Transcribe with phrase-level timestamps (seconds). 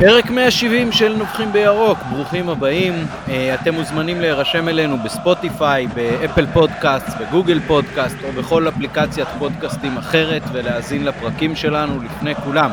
[0.00, 2.92] פרק 170 של נובחים בירוק, ברוכים הבאים.
[3.28, 10.42] אה, אתם מוזמנים להירשם אלינו בספוטיפיי, באפל פודקאסט, בגוגל פודקאסט או בכל אפליקציית פודקאסטים אחרת
[10.52, 12.70] ולהאזין לפרקים שלנו לפני כולם.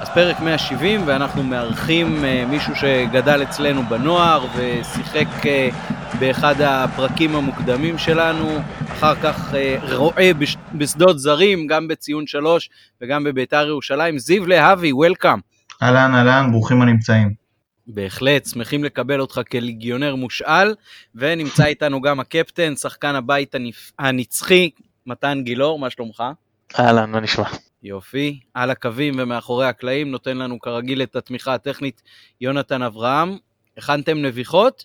[0.00, 5.68] אז פרק 170 ואנחנו מארחים אה, מישהו שגדל אצלנו בנוער ושיחק אה,
[6.18, 8.58] באחד הפרקים המוקדמים שלנו,
[8.92, 9.54] אחר כך
[9.92, 10.30] רועה
[10.74, 12.70] בשדות זרים, גם בציון 3
[13.02, 14.18] וגם בביתר ירושלים.
[14.18, 15.48] זיו להבי, וולקאם.
[15.82, 17.34] אהלן אהלן, ברוכים הנמצאים.
[17.86, 20.74] בהחלט, שמחים לקבל אותך כליגיונר מושאל,
[21.14, 23.54] ונמצא איתנו גם הקפטן, שחקן הבית
[23.98, 24.70] הנצחי,
[25.06, 26.22] מתן גילאור, מה שלומך?
[26.78, 27.48] אהלן, מה נשמע?
[27.82, 32.02] יופי, על הקווים ומאחורי הקלעים נותן לנו כרגיל את התמיכה הטכנית
[32.40, 33.36] יונתן אברהם.
[33.78, 34.84] הכנתם נביחות?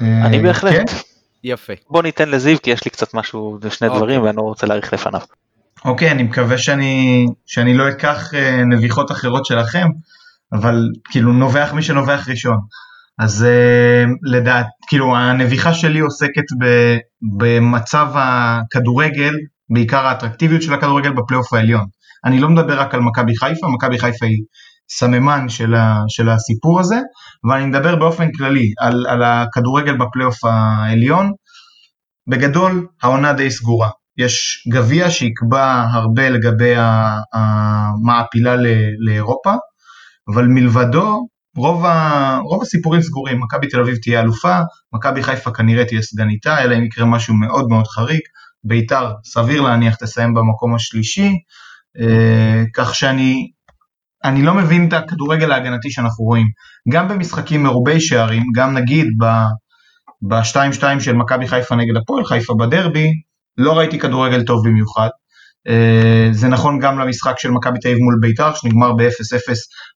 [0.00, 0.90] אני אה, בהחלט.
[0.90, 0.96] כן.
[1.44, 1.72] יפה.
[1.90, 3.98] בוא ניתן לזיו כי יש לי קצת משהו, זה שני אוקיי.
[3.98, 5.20] דברים ואני לא רוצה להאריך לפניו.
[5.84, 9.88] אוקיי, אני מקווה שאני, שאני לא אקח אה, נביחות אחרות שלכם.
[10.52, 12.58] אבל כאילו נובח מי שנובח ראשון.
[13.20, 16.96] אז uh, לדעת, כאילו הנביחה שלי עוסקת ב,
[17.38, 19.34] במצב הכדורגל,
[19.70, 21.86] בעיקר האטרקטיביות של הכדורגל בפלייאוף העליון.
[22.24, 24.42] אני לא מדבר רק על מכבי חיפה, מכבי חיפה היא
[24.90, 26.98] סממן של, ה, של הסיפור הזה,
[27.44, 31.32] אבל אני מדבר באופן כללי על, על הכדורגל בפלייאוף העליון.
[32.28, 33.90] בגדול, העונה די סגורה.
[34.18, 36.74] יש גביע שיקבע הרבה לגבי
[37.34, 38.56] המעפילה
[39.06, 39.54] לאירופה,
[40.34, 41.26] אבל מלבדו
[41.56, 42.38] רוב, ה...
[42.44, 44.58] רוב הסיפורים סגורים, מכבי תל אביב תהיה אלופה,
[44.92, 48.20] מכבי חיפה כנראה תהיה סגניתה, אלא אם יקרה משהו מאוד מאוד חריג,
[48.64, 51.30] ביתר סביר להניח תסיים במקום השלישי,
[52.00, 53.50] אה, כך שאני
[54.24, 56.46] אני לא מבין את הכדורגל ההגנתי שאנחנו רואים.
[56.88, 59.06] גם במשחקים מרובי שערים, גם נגיד
[60.28, 63.08] ב-2-2 של מכבי חיפה נגד הפועל חיפה בדרבי,
[63.56, 65.08] לא ראיתי כדורגל טוב במיוחד.
[65.68, 69.52] אה, זה נכון גם למשחק של מכבי תל אביב מול ביתר, שנגמר ב-0-0,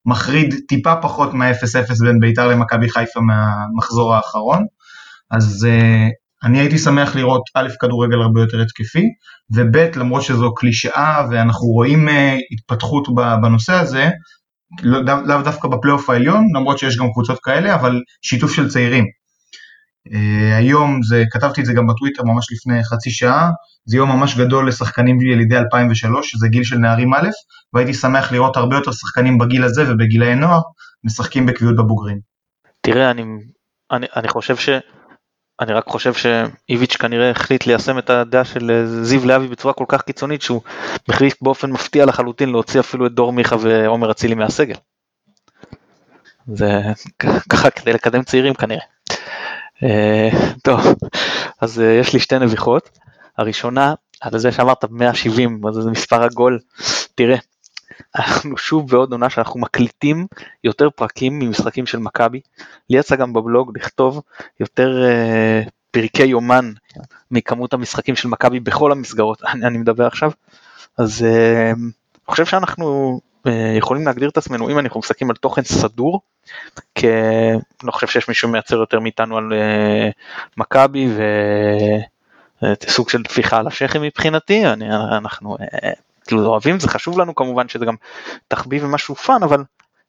[0.06, 4.64] מחריד טיפה פחות מה-0-0 בין ביתר למכבי חיפה מהמחזור האחרון.
[5.30, 6.08] אז אה,
[6.44, 9.04] אני הייתי שמח לראות א', כדורגל הרבה יותר התקפי,
[9.54, 13.08] וב', למרות שזו קלישאה ואנחנו רואים אה, התפתחות
[13.42, 14.10] בנושא הזה,
[14.82, 19.04] לאו לא דווקא בפלייאוף העליון, למרות שיש גם קבוצות כאלה, אבל שיתוף של צעירים.
[20.08, 20.12] Uh,
[20.58, 23.50] היום זה, כתבתי את זה גם בטוויטר ממש לפני חצי שעה,
[23.84, 27.28] זה יום ממש גדול לשחקנים ילידי 2003, שזה גיל של נערים א',
[27.72, 30.60] והייתי שמח לראות הרבה יותר שחקנים בגיל הזה ובגילאי נוער
[31.04, 32.18] משחקים בקביעות בבוגרים.
[32.80, 33.22] תראה, אני,
[33.92, 34.68] אני, אני חושב ש...
[35.60, 39.84] אני רק חושב שאיביץ' כנראה החליט ליישם את הדעה של אה, זיו להבי בצורה כל
[39.88, 40.60] כך קיצונית שהוא
[41.08, 44.74] החליט באופן מפתיע לחלוטין להוציא אפילו את דור מיכה ועומר אצילי מהסגל.
[46.46, 46.80] זה
[47.48, 48.84] ככה כדי לקדם צעירים כנראה.
[49.82, 50.28] אה,
[50.62, 50.80] טוב,
[51.60, 52.98] אז אה, יש לי שתי נביחות.
[53.38, 56.58] הראשונה, על זה שאמרת 170, זה מספר עגול,
[57.14, 57.36] תראה,
[58.16, 60.26] אנחנו שוב בעוד עונה שאנחנו מקליטים
[60.64, 62.40] יותר פרקים ממשחקים של מכבי.
[62.90, 64.22] לי יצא גם בבלוג לכתוב
[64.60, 65.04] יותר
[65.66, 66.72] uh, פרקי יומן
[67.30, 70.30] מכמות המשחקים של מכבי בכל המסגרות, אני, אני מדבר עכשיו.
[70.98, 73.20] אז uh, אני חושב שאנחנו
[73.76, 76.20] יכולים להגדיר את עצמנו, אם אנחנו מסתכלים על תוכן סדור,
[76.94, 77.06] כי
[77.82, 80.12] לא חושב שיש מישהו מייצר יותר מאיתנו על אה,
[80.56, 81.22] מכבי ו...
[82.88, 85.90] סוג של טפיחה על השכם מבחינתי, אני, אנחנו אה,
[86.26, 87.94] כאילו אוהבים, זה חשוב לנו כמובן שזה גם
[88.48, 89.64] תחביב ומשהו fun, אבל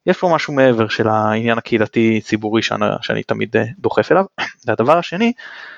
[0.06, 4.24] יש פה משהו מעבר של העניין הקהילתי ציבורי שאני, שאני תמיד אה, דוחף אליו.
[4.66, 5.32] והדבר השני,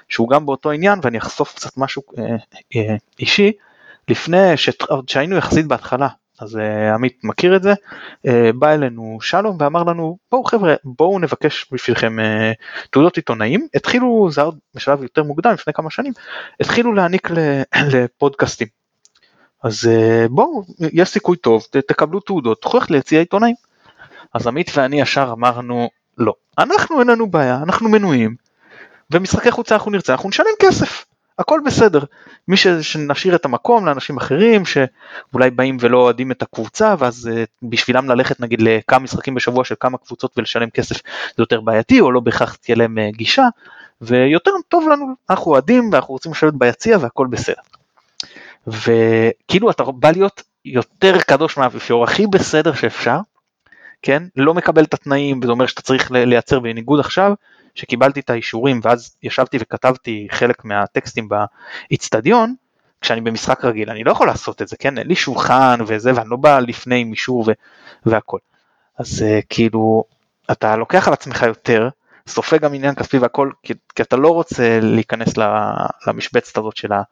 [0.09, 2.25] שהוא גם באותו עניין, ואני אחשוף קצת משהו אה,
[2.77, 3.53] אה, אישי,
[4.09, 4.53] לפני
[5.06, 6.09] שהיינו יחסית בהתחלה
[6.41, 11.19] אז uh, עמית מכיר את זה, uh, בא אלינו שלום ואמר לנו בואו חבר'ה בואו
[11.19, 16.12] נבקש בשבילכם uh, תעודות עיתונאים, התחילו זה עוד בשלב יותר מוקדם לפני כמה שנים,
[16.60, 17.28] התחילו להעניק
[17.92, 18.69] לפודקאסטים.
[19.62, 19.91] אז
[20.30, 23.54] בואו יש סיכוי טוב תקבלו תעודות, תוכלו ללכת ליציע עיתונאים.
[24.34, 25.88] אז עמית ואני ישר אמרנו
[26.19, 28.34] לא, אנחנו אין לנו בעיה, אנחנו מנויים,
[29.10, 31.05] ומשחקי חוצה אנחנו נרצה, אנחנו נשלם כסף.
[31.38, 32.00] הכל בסדר.
[32.49, 38.09] מי שנשאיר את המקום לאנשים אחרים שאולי באים ולא אוהדים את הקבוצה ואז uh, בשבילם
[38.09, 42.21] ללכת נגיד לכמה משחקים בשבוע של כמה קבוצות ולשלם כסף זה יותר בעייתי או לא
[42.21, 43.44] בהכרח תהיה להם uh, גישה
[44.00, 47.62] ויותר טוב לנו אנחנו אוהדים ואנחנו רוצים לשבת ביציע והכל בסדר.
[48.67, 53.19] וכאילו אתה בא להיות יותר קדוש מהאפיפיור הכי בסדר שאפשר
[54.03, 57.33] כן לא מקבל את התנאים וזה אומר שאתה צריך לייצר בניגוד עכשיו
[57.76, 62.55] שקיבלתי את האישורים ואז ישבתי וכתבתי חלק מהטקסטים באיצטדיון,
[63.00, 64.99] כשאני במשחק רגיל, אני לא יכול לעשות את זה, כן?
[64.99, 67.52] אין לי שולחן וזה, ואני לא בא לפני עם אישור ו-
[68.06, 68.38] והכל.
[68.99, 70.05] אז uh, כאילו,
[70.52, 71.88] אתה לוקח על עצמך יותר,
[72.28, 75.34] סופג גם עניין כספי והכל, כי, כי אתה לא רוצה להיכנס
[76.06, 77.02] למשבצת הזאת של, ה,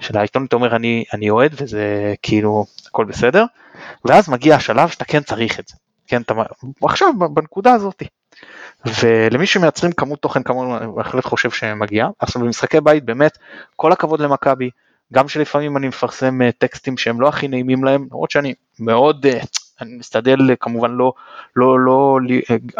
[0.00, 3.44] של העיתון, אתה אומר אני, אני אוהד וזה כאילו הכל בסדר,
[4.04, 5.74] ואז מגיע השלב שאתה כן צריך את זה.
[6.06, 6.34] כן, אתה,
[6.82, 8.02] עכשיו בנקודה הזאת.
[8.86, 12.08] ולמי שמייצרים כמות תוכן כמונו אני בהחלט חושב שמגיע.
[12.18, 13.38] עכשיו במשחקי בית באמת
[13.76, 14.70] כל הכבוד למכבי,
[15.12, 19.38] גם שלפעמים אני מפרסם אה, טקסטים שהם לא הכי נעימים להם, למרות שאני מאוד, אה,
[19.80, 21.12] אני מסתדל כמובן לא,
[21.56, 22.18] לא, לא,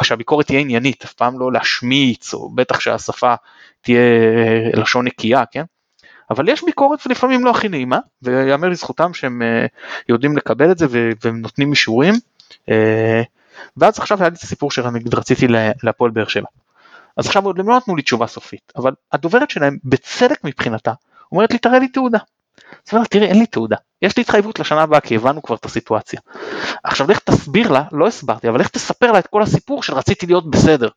[0.02, 3.34] שהביקורת תהיה עניינית, אף פעם לא להשמיץ, או בטח שהשפה
[3.80, 4.00] תהיה
[4.74, 5.62] לשון נקייה, כן?
[6.30, 9.42] אבל יש ביקורת ולפעמים לא הכי נעימה, ויאמר לזכותם שהם
[10.08, 10.86] יודעים לקבל את זה
[11.24, 12.14] והם נותנים אישורים.
[13.76, 15.46] ואז עכשיו היה לי את הסיפור שרציתי
[15.82, 16.46] להפועל באר שבע.
[17.16, 20.92] אז עכשיו עוד לא נתנו לי תשובה סופית, אבל הדוברת שלהם בצדק מבחינתה
[21.32, 22.18] אומרת לי תראה לי תעודה.
[22.86, 25.64] אז אומר תראי אין לי תעודה, יש לי התחייבות לשנה הבאה כי הבנו כבר את
[25.64, 26.20] הסיטואציה.
[26.84, 30.26] עכשיו לך תסביר לה, לא הסברתי, אבל לך תספר לה את כל הסיפור של רציתי
[30.26, 30.88] להיות בסדר.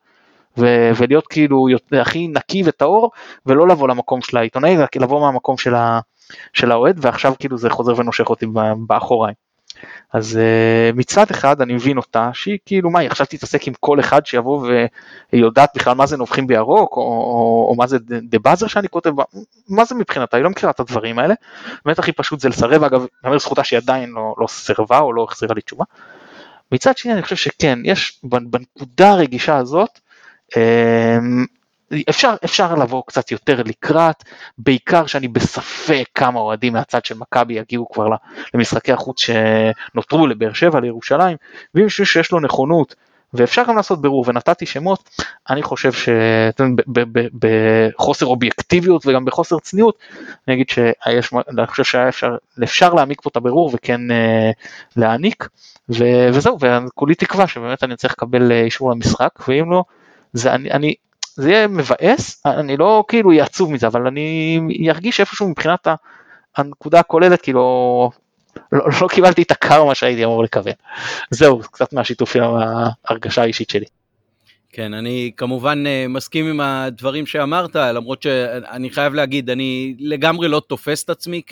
[0.58, 1.66] ו- ולהיות כאילו
[2.00, 3.10] הכי נקי וטהור
[3.46, 6.00] ולא לבוא למקום של העיתונאי, לבוא מהמקום של, ה-
[6.52, 8.46] של האוהד ועכשיו כאילו זה חוזר ונושך אותי
[8.86, 9.34] באחוריים.
[10.12, 14.00] אז uh, מצד אחד אני מבין אותה שהיא כאילו מה היא עכשיו תתעסק עם כל
[14.00, 14.68] אחד שיבוא
[15.32, 19.10] ויודעת בכלל מה זה נובחים בירוק או, או, או מה זה דה באזר שאני כותב
[19.68, 21.34] מה זה מבחינתה היא לא מכירה את הדברים האלה
[21.84, 25.12] באמת הכי פשוט זה לסרב אגב אני אומר זכותה שהיא עדיין לא, לא סירבה או
[25.12, 25.84] לא החזירה לי תשובה.
[26.72, 30.00] מצד שני אני חושב שכן יש בנקודה הרגישה הזאת
[30.56, 31.46] אמ,
[32.08, 34.24] אפשר, אפשר לבוא קצת יותר לקראת,
[34.58, 38.06] בעיקר שאני בספק כמה אוהדים מהצד של מכבי יגיעו כבר
[38.54, 41.36] למשחקי החוץ שנותרו לבאר שבע, לירושלים,
[41.74, 42.94] ואם מישהו שיש לו נכונות,
[43.34, 45.10] ואפשר גם לעשות בירור, ונתתי שמות,
[45.50, 45.92] אני חושב
[47.92, 49.98] שבחוסר אובייקטיביות וגם בחוסר צניעות,
[50.48, 51.84] אני אגיד שיש, אני חושב
[52.66, 54.50] שהיה להעמיק פה את הבירור וכן אה,
[54.96, 55.48] להעניק,
[55.90, 59.84] ו, וזהו, וכולי תקווה שבאמת אני צריך לקבל אה, אישור למשחק, ואם לא,
[60.32, 60.94] זה אני, אני
[61.36, 64.60] זה יהיה מבאס, אני לא כאילו אהיה עצוב מזה, אבל אני
[64.90, 65.88] ארגיש איפשהו מבחינת
[66.56, 68.10] הנקודה הכוללת, כאילו
[68.72, 70.72] לא, לא קיבלתי את הקרמה שהייתי אמור לקבל.
[71.30, 73.86] זהו, קצת מהשיתוף עם ההרגשה האישית שלי.
[74.72, 80.62] כן, אני כמובן אה, מסכים עם הדברים שאמרת, למרות שאני חייב להגיד, אני לגמרי לא
[80.68, 81.42] תופס את עצמי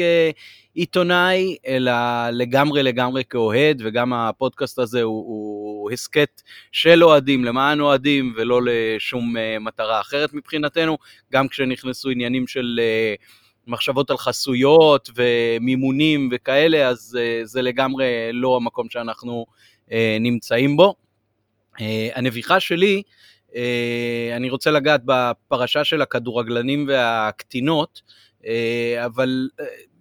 [0.74, 1.92] כעיתונאי, אלא
[2.32, 6.42] לגמרי לגמרי כאוהד, וגם הפודקאסט הזה הוא, הוא הסכת
[6.72, 10.98] של אוהדים, למען אוהדים, ולא לשום אה, מטרה אחרת מבחינתנו,
[11.32, 12.80] גם כשנכנסו עניינים של...
[12.82, 13.14] אה,
[13.70, 19.46] מחשבות על חסויות ומימונים וכאלה, אז זה לגמרי לא המקום שאנחנו
[20.20, 20.94] נמצאים בו.
[22.14, 23.02] הנביכה שלי,
[24.36, 28.02] אני רוצה לגעת בפרשה של הכדורגלנים והקטינות,
[29.04, 29.48] אבל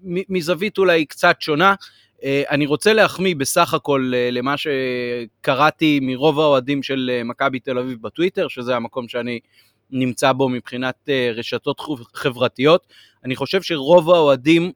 [0.03, 1.75] מזווית אולי קצת שונה.
[2.19, 7.77] Uh, אני רוצה להחמיא בסך הכל uh, למה שקראתי מרוב האוהדים של uh, מכבי תל
[7.77, 9.39] אביב בטוויטר, שזה המקום שאני
[9.91, 11.81] נמצא בו מבחינת רשתות
[12.13, 12.87] חברתיות.
[13.25, 14.71] אני חושב שרוב האוהדים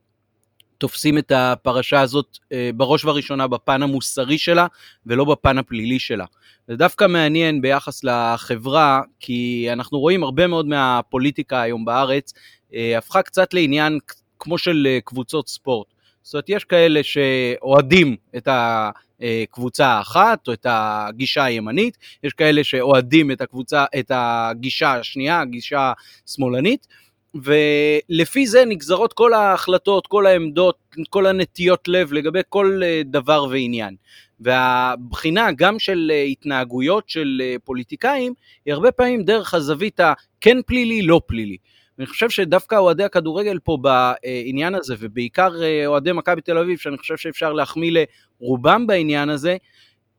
[0.81, 4.67] תופסים את הפרשה הזאת אה, בראש ובראשונה בפן המוסרי שלה
[5.05, 6.25] ולא בפן הפלילי שלה.
[6.67, 12.33] זה דווקא מעניין ביחס לחברה, כי אנחנו רואים הרבה מאוד מהפוליטיקה היום בארץ,
[12.73, 13.99] אה, הפכה קצת לעניין
[14.39, 15.87] כמו של אה, קבוצות ספורט.
[16.23, 23.31] זאת אומרת, יש כאלה שאוהדים את הקבוצה האחת או את הגישה הימנית, יש כאלה שאוהדים
[23.31, 25.93] את הקבוצה, את הגישה השנייה, הגישה
[26.27, 26.87] השמאלנית,
[27.35, 30.77] ולפי זה נגזרות כל ההחלטות, כל העמדות,
[31.09, 33.95] כל הנטיות לב לגבי כל אה, דבר ועניין.
[34.39, 38.33] והבחינה גם של אה, התנהגויות של אה, פוליטיקאים
[38.65, 41.57] היא הרבה פעמים דרך הזווית הכן פלילי, לא פלילי.
[42.01, 45.51] אני חושב שדווקא אוהדי הכדורגל פה בעניין הזה, ובעיקר
[45.85, 48.05] אוהדי מכבי תל אביב, שאני חושב שאפשר להחמיא
[48.41, 49.57] לרובם בעניין הזה,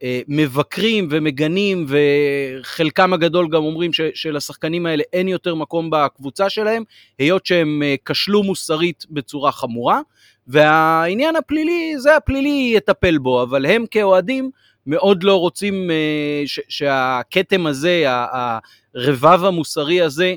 [0.02, 6.82] אה, מבקרים ומגנים, וחלקם הגדול גם אומרים ש, שלשחקנים האלה אין יותר מקום בקבוצה שלהם,
[7.18, 10.00] היות שהם אה, כשלו מוסרית בצורה חמורה,
[10.46, 14.50] והעניין הפלילי, זה הפלילי יטפל בו, אבל הם כאוהדים
[14.86, 20.34] מאוד לא רוצים אה, ש, שהכתם הזה, הרבב המוסרי הזה,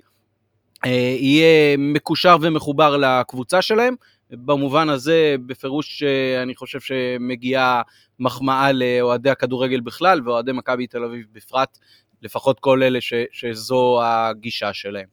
[0.86, 3.96] יהיה מקושר ומחובר לקבוצה שלהם.
[4.32, 6.04] במובן הזה, בפירוש
[6.44, 7.82] אני חושב שמגיעה
[8.20, 11.77] מחמאה לאוהדי הכדורגל בכלל ואוהדי מכבי תל אביב בפרט,
[12.22, 15.06] לפחות כל אלה ש, שזו הגישה שלהם.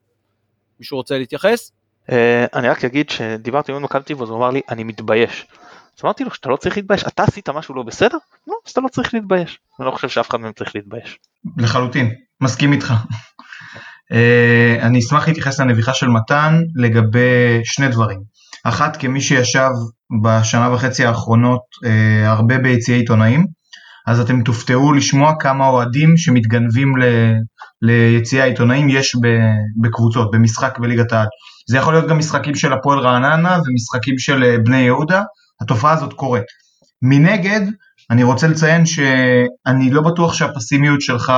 [0.80, 1.72] מישהו רוצה להתייחס?
[2.08, 2.12] Uh,
[2.54, 5.46] אני רק אגיד שדיברתי עם מכבי תל אביב, אז הוא אמר לי, אני מתבייש.
[5.98, 8.18] אז אמרתי לו שאתה לא צריך להתבייש, אתה עשית משהו לא בסדר?
[8.46, 9.60] לא, אז אתה לא צריך להתבייש.
[9.80, 11.18] אני לא חושב שאף אחד מהם צריך להתבייש.
[11.58, 12.92] לחלוטין, מסכים איתך.
[14.12, 18.32] Uh, אני אשמח להתייחס לנביכה של מתן לגבי שני דברים.
[18.64, 19.70] אחת כמי שישב
[20.22, 23.46] בשנה וחצי האחרונות אה, הרבה ביציעי עיתונאים,
[24.06, 27.04] אז אתם תופתעו לשמוע כמה אוהדים שמתגנבים ל,
[27.82, 29.26] ליציעי העיתונאים יש ב,
[29.82, 31.26] בקבוצות, במשחק בליגת העל.
[31.70, 35.22] זה יכול להיות גם משחקים של הפועל רעננה ומשחקים של אה, בני יהודה,
[35.62, 36.44] התופעה הזאת קורית.
[37.02, 37.60] מנגד,
[38.12, 41.30] אני רוצה לציין שאני לא בטוח שהפסימיות שלך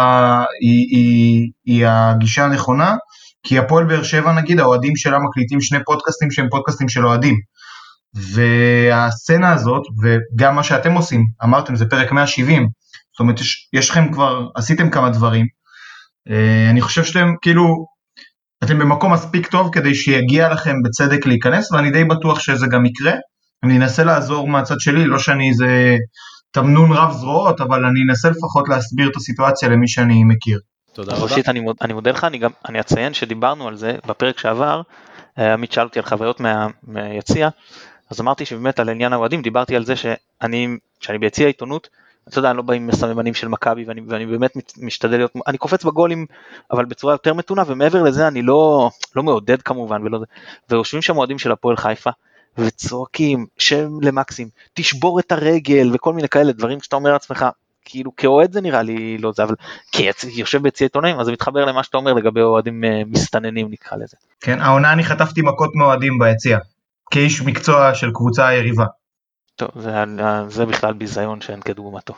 [0.61, 2.95] היא, היא, היא הגישה הנכונה,
[3.43, 7.35] כי הפועל באר שבע נגיד, האוהדים שלה מקליטים שני פודקאסטים שהם פודקאסטים של אוהדים.
[8.15, 12.63] והסצנה הזאת, וגם מה שאתם עושים, אמרתם זה פרק 170,
[13.13, 15.47] זאת אומרת יש, יש לכם כבר, עשיתם כמה דברים,
[16.31, 17.87] אה, אני חושב שאתם כאילו,
[18.65, 23.13] אתם במקום מספיק טוב כדי שיגיע לכם בצדק להיכנס, ואני די בטוח שזה גם יקרה.
[23.65, 25.97] אני אנסה לעזור מהצד שלי, לא שאני איזה
[26.55, 30.61] תמנון רב זרועות, אבל אני אנסה לפחות להסביר את הסיטואציה למי שאני מכיר.
[30.93, 31.23] תודה רבה.
[31.23, 34.83] ראשית, אני, אני מודה לך, אני גם, אני אציין שדיברנו על זה בפרק שעבר,
[35.39, 37.49] אה, עמית שאל אותי על חוויות מה, מהיציע,
[38.11, 40.69] אז אמרתי שבאמת על עניין האוהדים, דיברתי על זה שאני,
[41.01, 41.89] כשאני ביציע העיתונות,
[42.29, 45.59] אתה יודע, אני לא בא עם סממנים של מכבי ואני, ואני באמת משתדל להיות, אני
[45.59, 46.27] קופץ בגולים
[46.71, 50.19] אבל בצורה יותר מתונה ומעבר לזה אני לא, לא מעודד כמובן ולא,
[50.71, 52.11] ויושבים שם אוהדים של הפועל חיפה
[52.59, 57.47] וצועקים שם למקסים, תשבור את הרגל וכל מיני כאלה דברים שאתה אומר לעצמך,
[57.85, 59.55] כאילו כאוהד זה נראה לי לא זה, אבל
[59.93, 64.17] כיושב ביציע עיתונאים אז זה מתחבר למה שאתה אומר לגבי אוהדים אה, מסתננים נקרא לזה.
[64.41, 66.59] כן, העונה אני חטפתי מכות מאוהדים ביציע,
[67.11, 68.85] כאיש מקצוע של קבוצה יריבה.
[69.57, 69.91] טוב, זה,
[70.49, 72.15] זה בכלל ביזיון שאין כדוגמתו.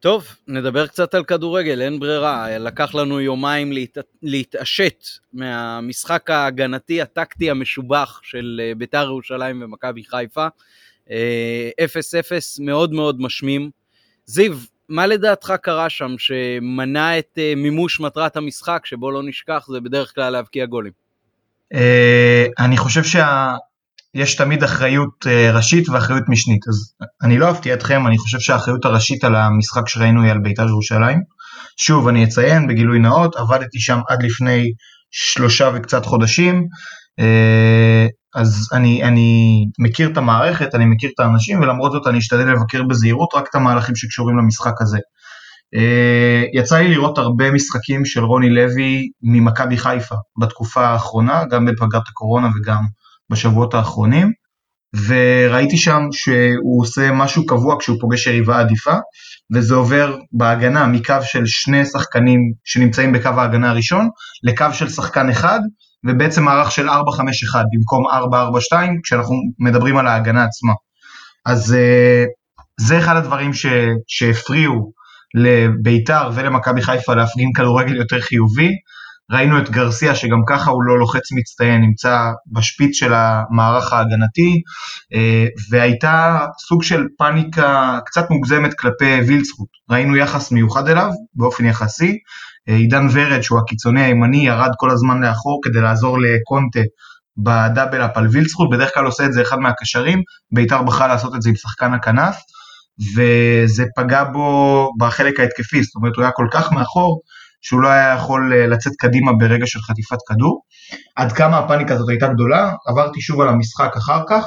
[0.00, 2.58] טוב, נדבר קצת על כדורגל, אין ברירה.
[2.58, 3.98] לקח לנו יומיים להת...
[4.22, 10.46] להתעשת מהמשחק ההגנתי הטקטי המשובח של אה, בית"ר ירושלים ומכבי חיפה.
[11.06, 13.70] 0-0 אה, מאוד מאוד משמים.
[14.26, 14.56] זיו,
[14.88, 20.14] מה לדעתך קרה שם שמנע את אה, מימוש מטרת המשחק, שבו לא נשכח, זה בדרך
[20.14, 20.92] כלל להבקיע גולים?
[22.58, 23.54] אני חושב שה...
[24.14, 26.68] יש תמיד אחריות אה, ראשית ואחריות משנית.
[26.68, 30.68] אז אני לא אפתיע אתכם, אני חושב שהאחריות הראשית על המשחק שראינו היא על בית"ר
[30.68, 31.18] ירושלים.
[31.76, 34.72] שוב, אני אציין בגילוי נאות, עבדתי שם עד לפני
[35.10, 36.66] שלושה וקצת חודשים,
[37.20, 42.52] אה, אז אני, אני מכיר את המערכת, אני מכיר את האנשים, ולמרות זאת אני אשתדל
[42.52, 44.98] לבקר בזהירות רק את המהלכים שקשורים למשחק הזה.
[45.74, 52.08] אה, יצא לי לראות הרבה משחקים של רוני לוי ממכבי חיפה בתקופה האחרונה, גם בפגרת
[52.08, 52.82] הקורונה וגם
[53.30, 54.32] בשבועות האחרונים,
[55.06, 58.94] וראיתי שם שהוא עושה משהו קבוע כשהוא פוגש יריבה עדיפה,
[59.54, 64.08] וזה עובר בהגנה מקו של שני שחקנים שנמצאים בקו ההגנה הראשון,
[64.42, 65.60] לקו של שחקן אחד,
[66.06, 66.92] ובעצם מערך של 4-5-1
[67.72, 68.06] במקום
[68.72, 70.72] 4-4-2, כשאנחנו מדברים על ההגנה עצמה.
[71.46, 72.24] אז אה,
[72.80, 73.66] זה אחד הדברים ש,
[74.06, 74.92] שהפריעו
[75.34, 78.70] לביתר ולמכבי חיפה להפגין כדורגל יותר חיובי,
[79.32, 84.62] ראינו את גרסיה שגם ככה הוא לא לוחץ מצטיין, נמצא בשפיץ של המערך ההגנתי,
[85.14, 89.68] אה, והייתה סוג של פאניקה קצת מוגזמת כלפי וילצחוט.
[89.90, 92.18] ראינו יחס מיוחד אליו באופן יחסי.
[92.68, 96.80] אה, עידן ורד שהוא הקיצוני הימני ירד כל הזמן לאחור כדי לעזור לקונטה
[97.36, 101.42] בדאבל אפ על וילצחוט, בדרך כלל עושה את זה אחד מהקשרים, בית"ר בחרה לעשות את
[101.42, 102.36] זה עם שחקן הכנף,
[103.16, 107.20] וזה פגע בו בחלק ההתקפי, זאת אומרת הוא היה כל כך מאחור,
[107.60, 110.62] שהוא לא היה יכול אה, לצאת קדימה ברגע של חטיפת כדור.
[111.16, 114.44] עד כמה הפאניקה הזאת הייתה גדולה, עברתי שוב על המשחק אחר כך,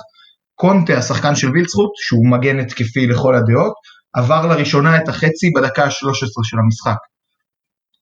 [0.55, 3.73] קונטה, השחקן של וילצרוט, שהוא מגן התקפי לכל הדעות,
[4.13, 6.97] עבר לראשונה את החצי בדקה ה-13 של המשחק.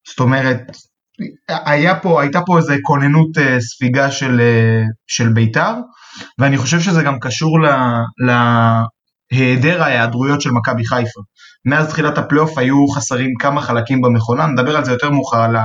[0.09, 0.61] זאת אומרת,
[1.49, 5.73] היה פה, הייתה פה איזו כוננות uh, ספיגה של, uh, של בית"ר,
[6.39, 7.67] ואני חושב שזה גם קשור ל,
[8.27, 8.31] ל,
[9.31, 11.21] היעדר ההיעדרויות של מכבי חיפה.
[11.65, 15.55] מאז תחילת הפלייאוף היו חסרים כמה חלקים במכונה, נדבר על זה יותר מאוחר, על,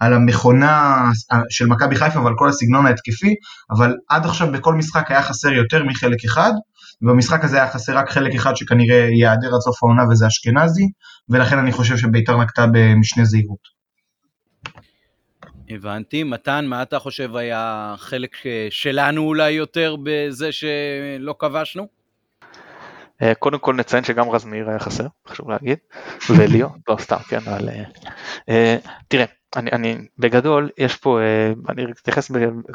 [0.00, 1.04] על המכונה
[1.50, 3.34] של מכבי חיפה ועל כל הסגנון ההתקפי,
[3.70, 6.52] אבל עד עכשיו בכל משחק היה חסר יותר מחלק אחד,
[7.02, 10.84] ובמשחק הזה היה חסר רק חלק אחד שכנראה ייעדר עד סוף העונה וזה אשכנזי,
[11.28, 13.78] ולכן אני חושב שביתר נקטה במשנה זהירות.
[15.70, 16.24] הבנתי.
[16.24, 18.36] מתן, מה אתה חושב היה חלק
[18.70, 21.97] שלנו אולי יותר בזה שלא כבשנו?
[23.22, 25.78] אה, קודם כל נציין שגם רז מאיר היה חסר, חשוב להגיד,
[26.30, 27.68] וליאו, לא סתם, כן, אבל...
[27.68, 27.84] אה,
[28.48, 28.76] אה,
[29.08, 29.24] תראה,
[29.56, 31.18] אני, אני בגדול יש פה
[31.68, 32.30] אני אתייחס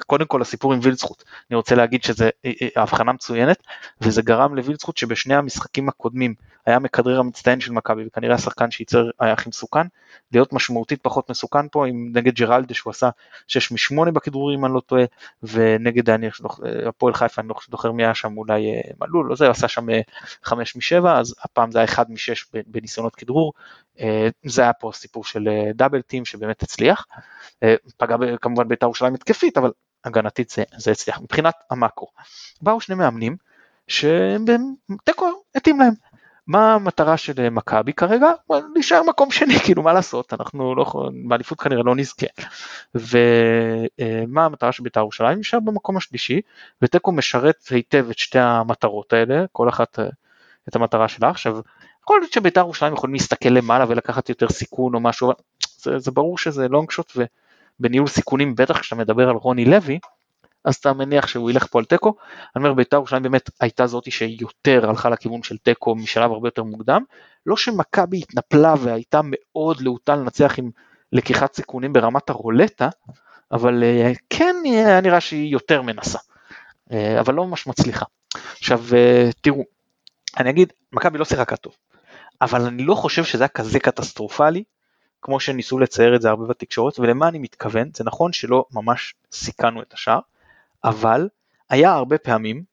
[0.08, 1.24] קודם כל לסיפור עם וילצחוט.
[1.50, 2.30] אני רוצה להגיד שזה
[2.76, 3.64] הבחנה מצוינת
[4.02, 6.34] וזה גרם לווילצחוט שבשני המשחקים הקודמים
[6.66, 9.88] היה מכדרר המצטיין של מכבי וכנראה השחקן שייצר היה הכי מסוכן
[10.32, 13.10] להיות משמעותית פחות מסוכן פה עם נגד ג'רלדה שהוא עשה
[13.48, 15.04] 6 מ-8 בכדרורים אני לא טועה
[15.44, 16.04] ונגד
[16.88, 19.86] הפועל חיפה אני לא זוכר מי היה שם אולי מלול לא זה עשה שם
[20.44, 23.54] 5 מ-7 אז הפעם זה היה 1 מ-6 בניסיונות כדרור
[24.00, 27.06] אה, זה היה פה סיפור של דאבל אה, טים שבאמת הצליח,
[27.64, 29.72] אה, פגע כמובן בית"ר ירושלים התקפית אבל
[30.06, 31.22] הגנתית זה, זה הצליח.
[31.22, 32.08] מבחינת המאקרו,
[32.62, 33.38] באו שני מאמנים
[33.88, 36.13] שתיקו התאים להם.
[36.48, 38.32] מה המטרה של מכבי כרגע?
[38.74, 40.86] להישאר מקום שני, כאילו מה לעשות, אנחנו לא,
[41.28, 42.28] באליפות כנראה לא נזכה.
[42.96, 45.40] ומה המטרה של בית"ר ירושלים?
[45.40, 46.42] נשאר במקום השלישי,
[46.82, 50.00] ותיקו משרת היטב את שתי המטרות האלה, כל אחת
[50.70, 51.30] את המטרה שלה.
[51.30, 51.60] עכשיו,
[52.04, 55.32] יכול להיות שבית"ר ירושלים יכולים להסתכל למעלה ולקחת יותר סיכון או משהו,
[55.78, 57.14] זה, זה ברור שזה לונג שוט
[57.80, 60.00] ובניהול סיכונים, בטח כשאתה מדבר על רוני לוי,
[60.66, 62.16] אז אתה מניח שהוא ילך פה על תיקו.
[62.56, 66.64] אני אומר בית"ר ירושלים באמת הייתה זאתי שיותר הלכה לכיוון של תיקו משלב הרבה יותר
[66.64, 67.04] מוקדם.
[67.46, 70.72] לא שמכבי התנפלה והייתה מאוד להוטה לנצח עם
[71.12, 72.90] לקיחת סיכונים ברמת הרולטה,
[73.52, 76.20] אבל אה, כן היה נראה שהיא יותר מנסה,
[76.92, 78.06] אה, אבל לא ממש מצליחה.
[78.60, 79.64] עכשיו אה, תראו,
[80.38, 81.76] אני אגיד, מכבי לא שיחקה טוב,
[82.42, 84.64] אבל אני לא חושב שזה היה כזה קטסטרופלי,
[85.22, 89.82] כמו שניסו לצייר את זה הרבה בתקשורת, ולמה אני מתכוון, זה נכון שלא ממש סיכנו
[89.82, 90.20] את השער,
[90.84, 91.28] אבל
[91.70, 92.64] היה הרבה פעמים,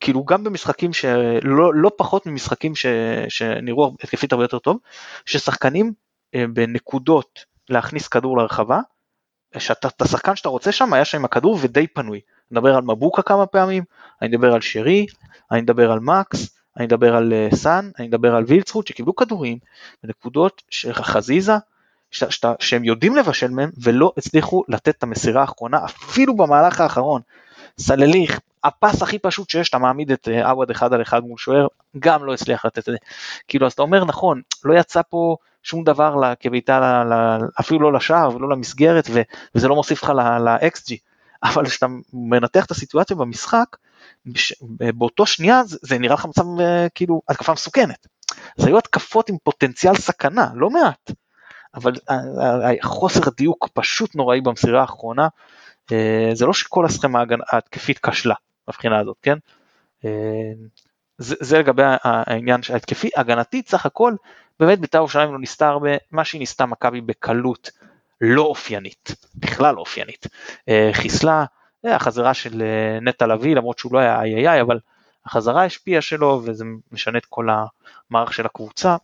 [0.00, 2.86] כאילו גם במשחקים שלא לא פחות ממשחקים ש,
[3.28, 4.78] שנראו התקפית הרבה יותר טוב,
[5.26, 5.92] ששחקנים
[6.34, 8.80] בנקודות להכניס כדור לרחבה,
[9.58, 12.20] שאתה, את השחקן שאתה רוצה שם היה שם עם הכדור ודי פנוי.
[12.50, 13.84] אני מדבר על מבוקה כמה פעמים,
[14.22, 15.06] אני מדבר על שרי,
[15.50, 19.58] אני מדבר על מקס, אני מדבר על uh, סאן, אני מדבר על וילצחוט שקיבלו כדורים
[20.02, 21.56] בנקודות של חזיזה,
[22.14, 27.20] ש, ש, שהם יודעים לבשל מהם ולא הצליחו לתת את המסירה האחרונה אפילו במהלך האחרון.
[27.78, 31.66] סלליך, הפס הכי פשוט שיש, אתה מעמיד את אה, עווד אחד על אחד מול שוער,
[31.98, 32.96] גם לא הצליח לתת את זה.
[33.48, 37.02] כאילו אז אתה אומר נכון, לא יצא פה שום דבר כבעיטה
[37.60, 39.10] אפילו לא לשער ולא למסגרת
[39.54, 40.96] וזה לא מוסיף לך ל-XG,
[41.42, 43.76] אבל כשאתה מנתח את הסיטואציה במשחק,
[44.94, 48.06] באותו שנייה זה נראה לך מצב אה, כאילו התקפה מסוכנת.
[48.56, 51.10] זה היו התקפות עם פוטנציאל סכנה, לא מעט,
[51.74, 51.92] אבל
[52.82, 55.28] חוסר דיוק פשוט נוראי במסירה האחרונה,
[55.92, 58.34] אה, זה לא שכל הסכמה ההתקפית כשלה
[58.68, 59.38] מבחינה הזאת, כן?
[60.04, 60.52] אה,
[61.18, 64.14] זה, זה לגבי העניין ההתקפי, הגנתית סך הכל
[64.60, 67.70] באמת בית"ר ירושלים לא ניסתה הרבה, מה שהיא ניסתה מכבי בקלות
[68.20, 70.26] לא אופיינית, בכלל לא אופיינית.
[70.68, 71.44] אה, חיסלה,
[71.86, 74.78] אה, החזרה של אה, נטע לביא, למרות שהוא לא היה איי איי איי, אבל
[75.26, 77.48] החזרה השפיעה שלו וזה משנה את כל
[78.10, 78.96] המערך של הקבוצה.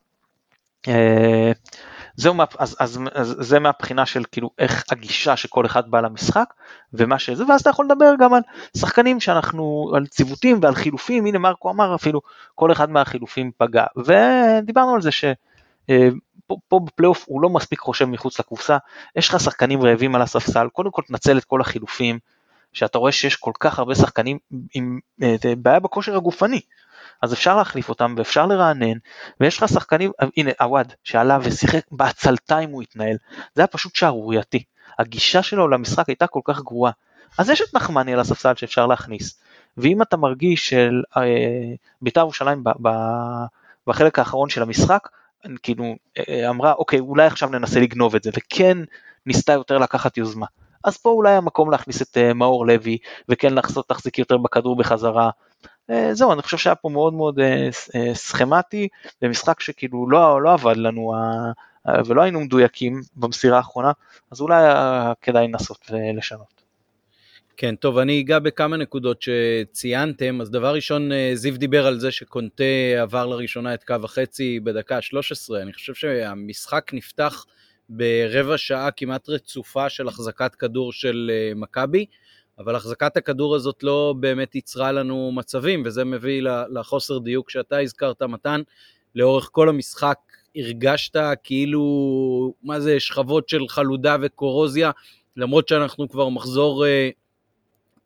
[2.16, 6.54] זהו, אז, אז, אז זה מהבחינה של כאילו איך הגישה שכל אחד בא למשחק
[6.92, 8.42] ומה שזה, ואז אתה יכול לדבר גם על
[8.76, 12.20] שחקנים שאנחנו, על ציוותים ועל חילופים, הנה מרקו אמר אפילו,
[12.54, 15.24] כל אחד מהחילופים פגע, ודיברנו על זה ש...
[15.90, 16.08] אה,
[16.72, 18.76] בפלייאוף הוא לא מספיק חושב מחוץ לקופסה,
[19.16, 22.18] יש לך שחקנים רעבים על הספסל, קודם כל תנצל את כל החילופים,
[22.72, 24.38] שאתה רואה שיש כל כך הרבה שחקנים
[24.74, 26.60] עם אה, בעיה בכושר הגופני,
[27.22, 28.98] אז אפשר להחליף אותם ואפשר לרענן,
[29.40, 33.16] ויש לך שחקנים, הנה עווד שעלה ושיחק בעצלתיים הוא התנהל,
[33.54, 34.62] זה היה פשוט שערורייתי,
[34.98, 36.92] הגישה שלו למשחק הייתה כל כך גרועה,
[37.38, 39.40] אז יש את נחמני על הספסל שאפשר להכניס,
[39.76, 41.22] ואם אתה מרגיש של אה,
[42.02, 42.64] בית"ר ירושלים
[43.86, 45.08] בחלק האחרון של המשחק,
[45.62, 48.30] כאילו אה, אמרה אוקיי אולי עכשיו ננסה לגנוב את זה.
[48.34, 48.78] וכן
[49.26, 50.46] ניסתה יותר לקחת יוזמה.
[50.84, 55.30] אז פה אולי המקום להכניס את אה, מאור לוי וכן לחזות להחזיק יותר בכדור בחזרה.
[55.90, 57.38] אה, זהו אני חושב שהיה פה מאוד מאוד
[58.14, 58.88] סכמטי
[59.22, 61.14] במשחק שכאילו לא, לא עבד לנו
[62.06, 63.92] ולא היינו מדויקים במסירה האחרונה
[64.30, 64.64] אז אולי
[65.22, 66.60] כדאי לנסות ולשנות.
[67.60, 70.40] כן, טוב, אני אגע בכמה נקודות שציינתם.
[70.40, 72.64] אז דבר ראשון, אה, זיו דיבר על זה שקונטה
[73.02, 75.62] עבר לראשונה את קו החצי בדקה 13.
[75.62, 77.46] אני חושב שהמשחק נפתח
[77.90, 82.06] ברבע שעה כמעט רצופה של החזקת כדור של אה, מכבי,
[82.58, 88.22] אבל החזקת הכדור הזאת לא באמת ייצרה לנו מצבים, וזה מביא לחוסר דיוק שאתה הזכרת,
[88.22, 88.60] מתן.
[89.14, 90.18] לאורך כל המשחק
[90.56, 94.90] הרגשת כאילו, מה זה, שכבות של חלודה וקורוזיה,
[95.36, 97.10] למרות שאנחנו כבר מחזור אה,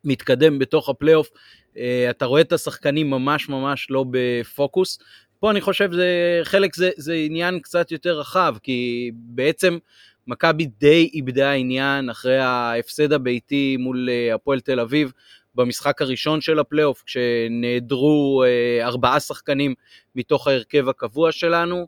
[0.04, 1.30] מתקדם בתוך הפלייאוף,
[1.76, 4.98] אה, אתה רואה את השחקנים ממש ממש לא בפוקוס.
[5.44, 9.78] פה אני חושב זה חלק זה, זה עניין קצת יותר רחב, כי בעצם
[10.26, 15.12] מכבי די איבדה עניין אחרי ההפסד הביתי מול אה, הפועל תל אביב
[15.54, 19.74] במשחק הראשון של הפלייאוף, כשנעדרו אה, ארבעה שחקנים
[20.16, 21.86] מתוך ההרכב הקבוע שלנו,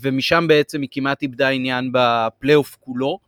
[0.00, 3.18] ומשם בעצם היא כמעט איבדה עניין בפלייאוף כולו.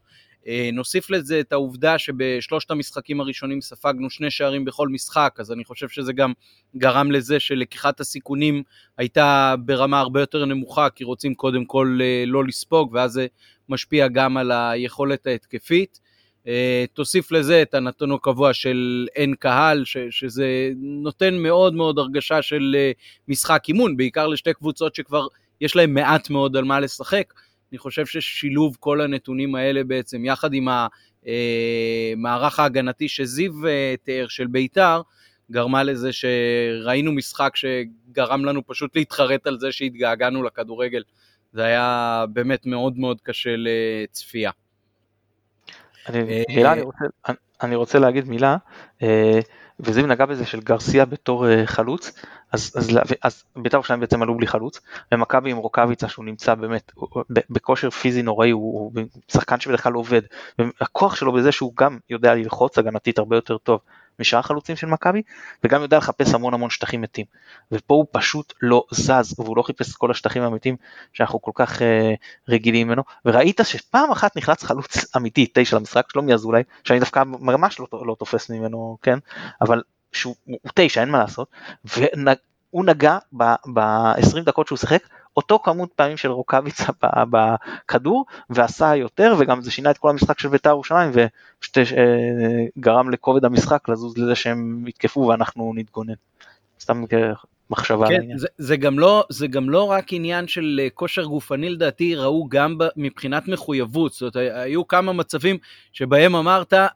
[0.46, 5.64] אה, נוסיף לזה את העובדה שבשלושת המשחקים הראשונים ספגנו שני שערים בכל משחק, אז אני
[5.64, 6.32] חושב שזה גם
[6.76, 8.62] גרם לזה שלקיחת הסיכונים
[8.98, 13.26] הייתה ברמה הרבה יותר נמוכה, כי רוצים קודם כל אה, לא לספוג, ואז זה
[13.68, 16.00] משפיע גם על היכולת ההתקפית.
[16.46, 22.42] אה, תוסיף לזה את הנתון הקבוע של אין קהל, ש, שזה נותן מאוד מאוד הרגשה
[22.42, 22.76] של
[23.28, 25.26] משחק אימון, בעיקר לשתי קבוצות שכבר
[25.60, 27.34] יש להן מעט מאוד על מה לשחק.
[27.72, 34.28] אני חושב ששילוב כל הנתונים האלה בעצם, יחד עם המערך אה, ההגנתי שזיו אה, תיאר
[34.28, 35.00] של בית"ר,
[35.50, 41.02] גרמה לזה שראינו משחק שגרם לנו פשוט להתחרט על זה שהתגעגענו לכדורגל.
[41.52, 44.50] זה היה באמת מאוד מאוד קשה לצפייה.
[46.08, 47.04] אני, מילה, אני רוצה,
[47.62, 48.56] אני רוצה להגיד מילה,
[49.02, 49.40] אה,
[49.80, 52.12] וזיו נגע בזה של גרסיה בתור אה, חלוץ,
[52.52, 54.80] אז, אז, אז בית"ר ירושלים בעצם עלו בלי חלוץ,
[55.12, 56.92] ומכבי עם רוקאביצה שהוא נמצא באמת
[57.50, 60.22] בכושר פיזי נוראי, הוא, הוא שחקן שבדרך כלל עובד,
[60.58, 63.80] והכוח שלו בזה שהוא גם יודע ללחוץ הגנתית הרבה יותר טוב
[64.20, 65.22] משאר החלוצים של מכבי,
[65.64, 67.26] וגם יודע לחפש המון המון שטחים מתים.
[67.72, 70.76] ופה הוא פשוט לא זז, והוא לא חיפש את כל השטחים המתים
[71.12, 72.14] שאנחנו כל כך אה,
[72.48, 77.80] רגילים ממנו, וראית שפעם אחת נחלץ חלוץ אמיתי, תשע למשחק, שלומי אזולאי, שאני דווקא ממש
[77.80, 79.18] לא, לא תופס ממנו, כן,
[79.60, 80.34] אבל שהוא
[80.74, 81.48] תשע, אין מה לעשות,
[81.84, 85.02] והוא נגע ב-20 דקות שהוא שיחק,
[85.36, 86.92] אותו כמות פעמים של רוקאביצה
[87.30, 91.84] בכדור ועשה יותר וגם זה שינה את כל המשחק של בית"ר ירושלים ופשוט אה,
[92.78, 96.14] גרם לכובד המשחק לזוז לזה שהם יתקפו ואנחנו נתגונן.
[96.80, 97.04] סתם
[97.70, 101.70] מחשבה כן, זה, זה, גם לא, זה גם לא רק עניין של אה, כושר גופני
[101.70, 105.56] לדעתי, ראו גם מבחינת מחויבות, זאת אומרת, היו כמה מצבים
[105.92, 106.86] שבהם אמרת, אה,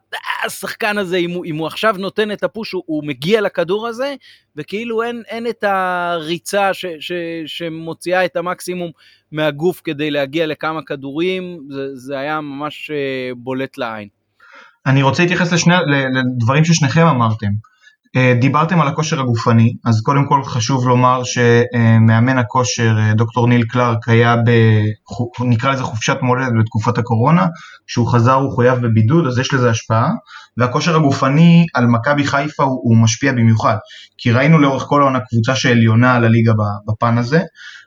[0.45, 4.15] השחקן הזה, אם הוא, אם הוא עכשיו נותן את הפוש, הוא, הוא מגיע לכדור הזה,
[4.55, 7.11] וכאילו אין, אין את הריצה ש, ש,
[7.45, 8.91] שמוציאה את המקסימום
[9.31, 14.07] מהגוף כדי להגיע לכמה כדורים, זה, זה היה ממש אה, בולט לעין.
[14.85, 15.73] אני רוצה להתייחס לשני,
[16.13, 17.74] לדברים ששניכם אמרתם.
[18.15, 23.63] אה, דיברתם על הכושר הגופני, אז קודם כל חשוב לומר שמאמן הכושר אה, דוקטור ניל
[23.63, 24.49] קלארק היה ב...
[25.39, 27.47] נקרא לזה חופשת מולדת בתקופת הקורונה,
[27.87, 30.09] כשהוא חזר הוא חויב בבידוד אז יש לזה השפעה,
[30.57, 33.75] והכושר הגופני על מכבי חיפה הוא, הוא משפיע במיוחד,
[34.17, 36.53] כי ראינו לאורך כל העונה קבוצה שעליונה על הליגה
[36.87, 37.41] בפן הזה,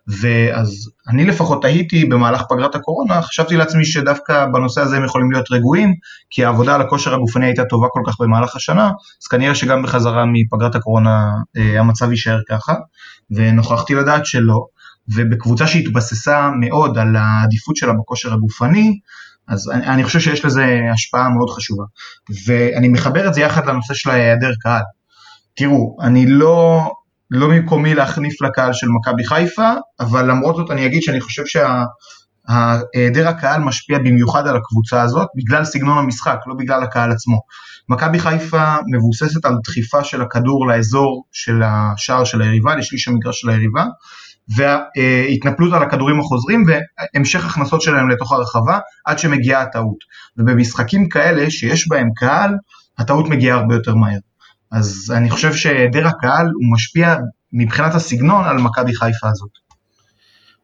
[0.09, 5.51] ואז אני לפחות תהיתי במהלך פגרת הקורונה, חשבתי לעצמי שדווקא בנושא הזה הם יכולים להיות
[5.51, 5.95] רגועים,
[6.31, 8.91] כי העבודה על הכושר הגופני הייתה טובה כל כך במהלך השנה,
[9.23, 12.75] אז כנראה שגם בחזרה מפגרת הקורונה אה, המצב יישאר ככה,
[13.31, 14.65] ונוכחתי לדעת שלא,
[15.15, 18.99] ובקבוצה שהתבססה מאוד על העדיפות שלה בכושר הגופני,
[19.49, 21.85] אז אני, אני חושב שיש לזה השפעה מאוד חשובה.
[22.47, 24.83] ואני מחבר את זה יחד לנושא של היעדר קהל.
[25.57, 26.81] תראו, אני לא,
[27.31, 33.29] לא ממקומי להחניף לקהל של מכבי חיפה, אבל למרות זאת אני אגיד שאני חושב שהיעדר
[33.29, 37.41] הקהל משפיע במיוחד על הקבוצה הזאת, בגלל סגנון המשחק, לא בגלל הקהל עצמו.
[37.89, 43.51] מכבי חיפה מבוססת על דחיפה של הכדור לאזור של השער של היריבה, לשליש המגרש של
[43.51, 43.85] היריבה,
[44.57, 49.99] והתנפלות על הכדורים החוזרים והמשך הכנסות שלהם לתוך הרחבה עד שמגיעה הטעות.
[50.37, 52.51] ובמשחקים כאלה שיש בהם קהל,
[52.99, 54.19] הטעות מגיעה הרבה יותר מהר.
[54.73, 57.17] אז אני חושב שהיעדר הקהל הוא משפיע
[57.53, 59.51] מבחינת הסגנון על מכבי חיפה הזאת.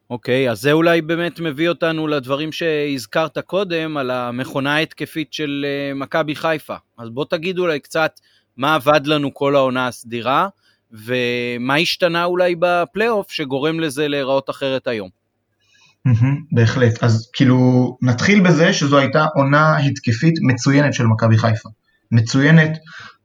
[0.09, 5.65] אוקיי, okay, אז זה אולי באמת מביא אותנו לדברים שהזכרת קודם, על המכונה ההתקפית של
[5.67, 6.75] אה, מכבי חיפה.
[6.97, 8.19] אז בוא תגיד אולי קצת
[8.57, 10.47] מה עבד לנו כל העונה הסדירה,
[11.05, 15.09] ומה השתנה אולי בפלייאוף שגורם לזה להיראות אחרת היום.
[16.51, 17.57] בהחלט, אז כאילו
[18.01, 21.69] נתחיל בזה שזו הייתה עונה התקפית מצוינת של מכבי חיפה.
[22.11, 22.77] מצוינת,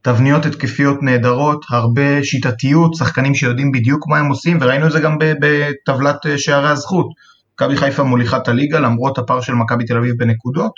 [0.02, 5.16] תבניות התקפיות נהדרות, הרבה שיטתיות, שחקנים שיודעים בדיוק מה הם עושים, וראינו את זה גם
[5.20, 7.06] בטבלת אה, שערי הזכות.
[7.54, 10.72] מכבי חיפה מוליכה את הליגה למרות הפער של מכבי תל אביב בנקודות.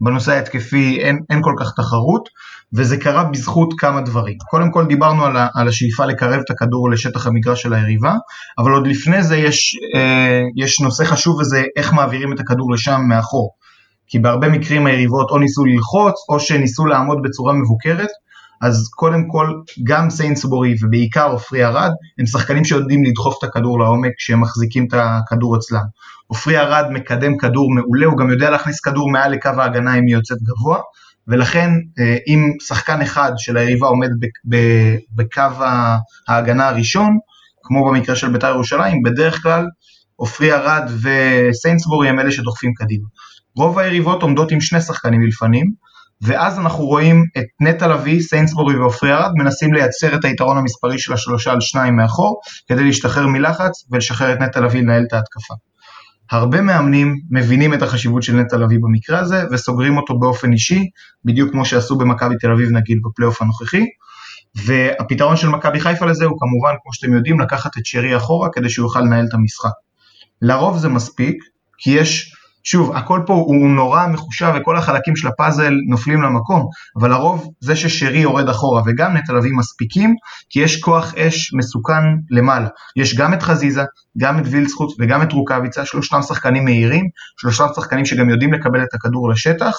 [0.00, 2.28] בנושא ההתקפי אין, אין כל כך תחרות,
[2.76, 4.36] וזה קרה בזכות כמה דברים.
[4.50, 8.14] קודם כל דיברנו על, ה, על השאיפה לקרב את הכדור לשטח המגרש של היריבה,
[8.58, 13.00] אבל עוד לפני זה יש, אה, יש נושא חשוב וזה איך מעבירים את הכדור לשם
[13.08, 13.50] מאחור.
[14.06, 18.08] כי בהרבה מקרים היריבות או ניסו ללחוץ או שניסו לעמוד בצורה מבוקרת,
[18.62, 19.46] אז קודם כל
[19.84, 24.94] גם סיינסבורי ובעיקר עופרי ארד הם שחקנים שיודעים לדחוף את הכדור לעומק כשהם מחזיקים את
[24.94, 25.84] הכדור אצלם.
[26.26, 30.14] עופרי ארד מקדם כדור מעולה, הוא גם יודע להכניס כדור מעל לקו ההגנה אם היא
[30.14, 30.78] יוצאת גבוה,
[31.30, 34.08] ולכן אה, אם שחקן אחד של היריבה עומד
[35.16, 35.64] בקו
[36.28, 37.18] ההגנה הראשון,
[37.62, 39.66] כמו במקרה של בית"ר ירושלים, בדרך כלל
[40.16, 43.06] עופרי ארד וסיינסבורי הם אלה שדוחפים קדימה.
[43.56, 45.66] רוב היריבות עומדות עם שני שחקנים מלפנים,
[46.22, 51.12] ואז אנחנו רואים את נטע לביא, סיינסבורי ועופרי ארד מנסים לייצר את היתרון המספרי של
[51.12, 55.54] השלושה על שניים מאחור, כדי להשתחרר מלחץ ולשחרר את נטע לביא לנהל את ההתקפה.
[56.30, 60.84] הרבה מאמנים מבינים את החשיבות של נטע לביא במקרה הזה וסוגרים אותו באופן אישי,
[61.24, 63.84] בדיוק כמו שעשו במכבי תל אביב נגיד בפלייאוף הנוכחי,
[64.54, 68.70] והפתרון של מכבי חיפה לזה הוא כמובן, כמו שאתם יודעים, לקחת את שרי אחורה כדי
[68.70, 69.70] שהוא יוכל לנהל את המשחק.
[70.42, 71.36] לרוב זה מספיק,
[71.78, 76.66] כי יש שוב, הכל פה הוא נורא מחושב וכל החלקים של הפאזל נופלים למקום,
[77.00, 80.14] אבל לרוב זה ששרי יורד אחורה וגם נטע לביא מספיקים,
[80.50, 82.68] כי יש כוח אש מסוכן למעלה.
[82.96, 83.84] יש גם את חזיזה,
[84.18, 87.04] גם את וילדסחוט וגם את רוקאביצה, שלושתם שחקנים מהירים,
[87.40, 89.76] שלושתם שחקנים שגם יודעים לקבל את הכדור לשטח,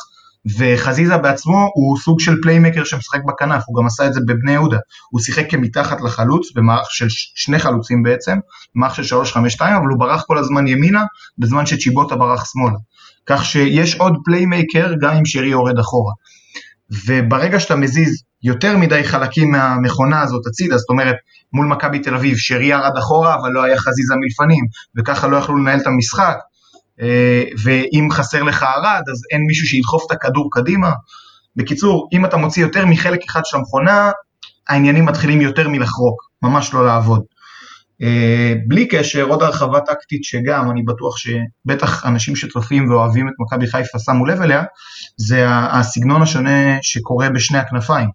[0.58, 4.77] וחזיזה בעצמו הוא סוג של פליימקר שמשחק בכנף, הוא גם עשה את זה בבני יהודה,
[5.10, 8.38] הוא שיחק כמתחת לחלוץ במערך של שני חלוצים בעצם,
[8.75, 11.04] במערך של 3-5-2, אבל הוא ברח כל הזמן ימינה,
[11.38, 12.77] בזמן שצ'יבוטה ברח שמאלה.
[13.25, 16.13] כך שיש עוד פליימקר גם אם שרי יורד אחורה.
[17.06, 21.15] וברגע שאתה מזיז יותר מדי חלקים מהמכונה הזאת הצידה, זאת אומרת
[21.54, 24.65] מול מכבי תל אביב שרי ירד אחורה אבל לא היה חזיזה מלפנים
[24.97, 26.36] וככה לא יכלו לנהל את המשחק
[27.64, 30.92] ואם חסר לך ערד אז אין מישהו שידחוף את הכדור קדימה.
[31.56, 34.12] בקיצור, אם אתה מוציא יותר מחלק אחד של המכונה,
[34.70, 37.22] העניינים מתחילים יותר מלחרוק, ממש לא לעבוד.
[38.02, 43.68] אה, בלי קשר, עוד הרחבה טקטית שגם, אני בטוח שבטח אנשים שצופים ואוהבים את מכבי
[43.68, 44.64] חיפה שמו לב אליה,
[45.18, 48.10] זה הסגנון השונה שקורה בשני הכנפיים.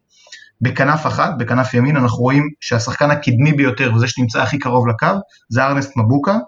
[0.61, 5.65] בכנף אחת, בכנף ימין, אנחנו רואים שהשחקן הקדמי ביותר וזה שנמצא הכי קרוב לקו, זה
[5.65, 6.39] ארנסט מבוקה.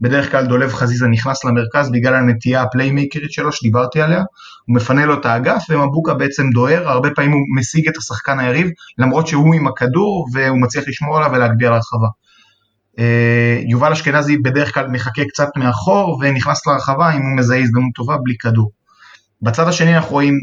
[0.00, 4.22] בדרך כלל דולב חזיזה נכנס למרכז בגלל הנטייה הפליימייקרית שלו שדיברתי עליה,
[4.66, 8.68] הוא מפנה לו את האגף ומבוקה בעצם דוהר, הרבה פעמים הוא משיג את השחקן היריב,
[8.98, 12.08] למרות שהוא עם הכדור והוא מצליח לשמור עליו ולהגביה לרחבה.
[12.98, 18.16] אה, יובל אשכנזי בדרך כלל מחכה קצת מאחור ונכנס לרחבה אם הוא מזהה הזדמנות טובה
[18.22, 18.70] בלי כדור.
[19.42, 20.34] בצד השני אנחנו רואים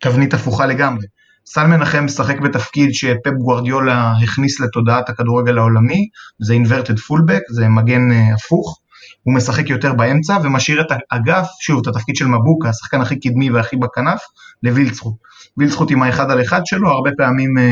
[0.00, 1.06] תבנית הפוכה לגמרי.
[1.52, 6.08] סל מנחם משחק בתפקיד שפפ גוורדיולה הכניס לתודעת הכדורגל העולמי,
[6.38, 8.78] זה inverted fullback, זה מגן אה, הפוך,
[9.22, 13.50] הוא משחק יותר באמצע ומשאיר את האגף, שוב, את התפקיד של מבוקה, השחקן הכי קדמי
[13.50, 14.20] והכי בכנף,
[14.62, 15.14] לווילצחוט.
[15.58, 17.62] וילצחוט עם האחד על אחד שלו, הרבה פעמים uh,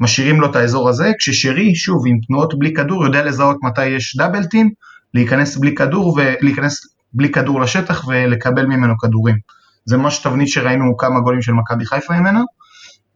[0.00, 4.16] משאירים לו את האזור הזה, כששרי, שוב, עם תנועות בלי כדור, יודע לזהות מתי יש
[4.16, 4.70] דאבל טים,
[5.14, 9.36] להיכנס בלי כדור ולהיכנס בלי כדור לשטח ולקבל ממנו כדורים.
[9.84, 12.40] זה ממש תבנית שראינו כמה גולים של מכבי חיפה ממנה.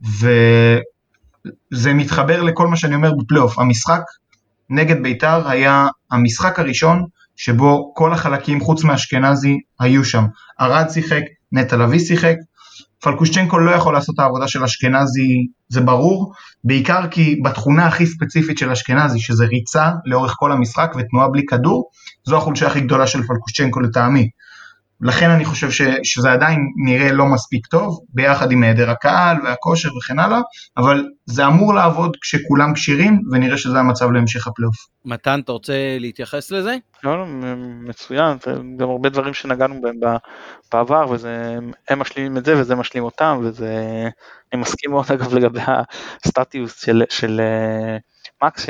[0.02, 3.58] וזה מתחבר לכל מה שאני אומר בפלייאוף.
[3.58, 4.02] המשחק
[4.70, 7.04] נגד בית"ר היה המשחק הראשון
[7.36, 10.24] שבו כל החלקים חוץ מאשכנזי היו שם.
[10.60, 12.34] ארד שיחק, נטע לביא שיחק,
[13.02, 16.32] פלקושצ'נקו לא יכול לעשות את העבודה של אשכנזי, זה ברור,
[16.64, 21.90] בעיקר כי בתכונה הכי ספציפית של אשכנזי, שזה ריצה לאורך כל המשחק ותנועה בלי כדור,
[22.24, 24.28] זו החולשה הכי גדולה של פלקושצ'נקו לטעמי.
[25.02, 29.88] לכן אני חושב ש, שזה עדיין נראה לא מספיק טוב, ביחד עם היעדר הקהל והכושר
[29.96, 30.40] וכן הלאה,
[30.76, 34.76] אבל זה אמור לעבוד כשכולם כשירים, ונראה שזה המצב להמשך הפלייאוף.
[35.04, 36.76] מתן, אתה רוצה להתייחס לזה?
[37.04, 37.24] לא, לא,
[37.88, 38.36] מצוין,
[38.76, 39.96] גם הרבה דברים שנגענו בהם
[40.72, 43.74] בעבר, והם משלימים את זה וזה משלים אותם, וזה,
[44.52, 45.60] אני מסכים מאוד אגב לגבי
[46.24, 47.96] הסטטיוס של, של אה,
[48.42, 48.66] מקס,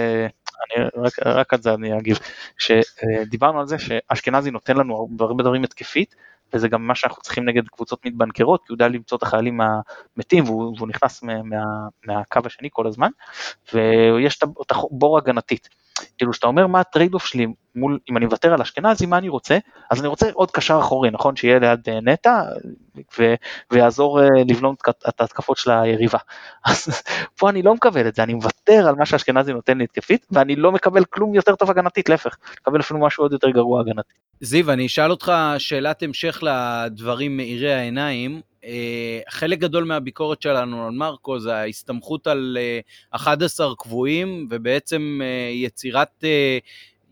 [0.64, 2.18] אני רק, רק על זה אני אגיב,
[2.58, 6.14] שדיברנו על זה שאשכנזי נותן לנו הרבה דברים התקפית,
[6.52, 10.44] וזה גם מה שאנחנו צריכים נגד קבוצות מתבנקרות, כי הוא יודע למצוא את החללים המתים
[10.44, 11.62] והוא, והוא נכנס מה, מה,
[12.06, 13.10] מהקו השני כל הזמן,
[13.72, 15.68] ויש את הבור הגנתית.
[16.18, 19.28] כאילו שאתה אומר מה ה trade-off שלי מול, אם אני מוותר על אשכנזי, מה אני
[19.28, 19.58] רוצה?
[19.90, 21.36] אז אני רוצה עוד קשר אחורי, נכון?
[21.36, 22.42] שיהיה ליד אה, נטע
[23.18, 23.34] ו,
[23.70, 24.74] ויעזור אה, לבלום
[25.08, 26.18] את ההתקפות של היריבה.
[26.66, 27.02] אז
[27.38, 30.56] פה אני לא מקבל את זה, אני מוותר על מה שאשכנזי נותן לי התקפית, ואני
[30.56, 34.16] לא מקבל כלום יותר טוב הגנתית, להפך, מקבל אפילו משהו עוד יותר גרוע הגנתית.
[34.40, 38.40] זיו, אני אשאל אותך שאלת המשך לדברים מאירי העיניים.
[38.64, 38.66] Uh,
[39.30, 42.58] חלק גדול מהביקורת שלנו על מרקו זה ההסתמכות על
[43.12, 46.24] uh, 11 קבועים ובעצם uh, יצירת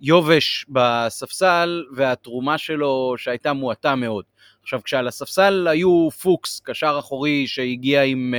[0.01, 4.25] יובש בספסל והתרומה שלו שהייתה מועטה מאוד.
[4.63, 8.35] עכשיו כשעל הספסל היו פוקס, קשר אחורי שהגיע עם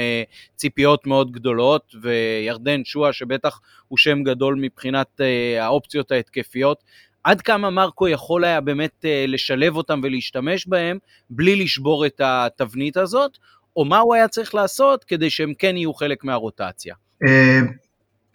[0.55, 5.21] ציפיות מאוד גדולות וירדן שואה שבטח הוא שם גדול מבחינת
[5.59, 6.83] האופציות ההתקפיות,
[7.29, 10.97] עד כמה מרקו יכול היה באמת uh, לשלב אותם ולהשתמש בהם
[11.29, 13.31] בלי לשבור את התבנית הזאת,
[13.75, 16.95] או מה הוא היה צריך לעשות כדי שהם כן יהיו חלק מהרוטציה.
[17.27, 17.59] אה,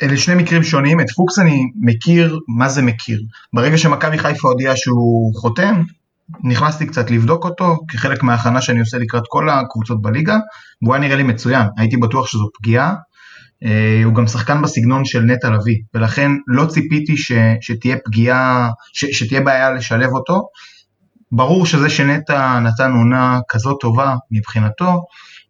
[0.02, 3.22] אלה שני מקרים שונים, את פוקס אני מכיר, מה זה מכיר?
[3.52, 5.82] ברגע שמכבי חיפה הודיע שהוא חותם,
[6.44, 10.38] נכנסתי קצת לבדוק אותו כחלק מההכנה שאני עושה לקראת כל הקבוצות בליגה,
[10.82, 12.94] והוא היה נראה לי מצוין, הייתי בטוח שזו פגיעה, אה,
[14.04, 19.40] הוא גם שחקן בסגנון של נטע לביא, ולכן לא ציפיתי ש, שתהיה פגיעה, ש, שתהיה
[19.40, 20.42] בעיה לשלב אותו.
[21.32, 25.02] ברור שזה שנטע נתן עונה כזאת טובה מבחינתו,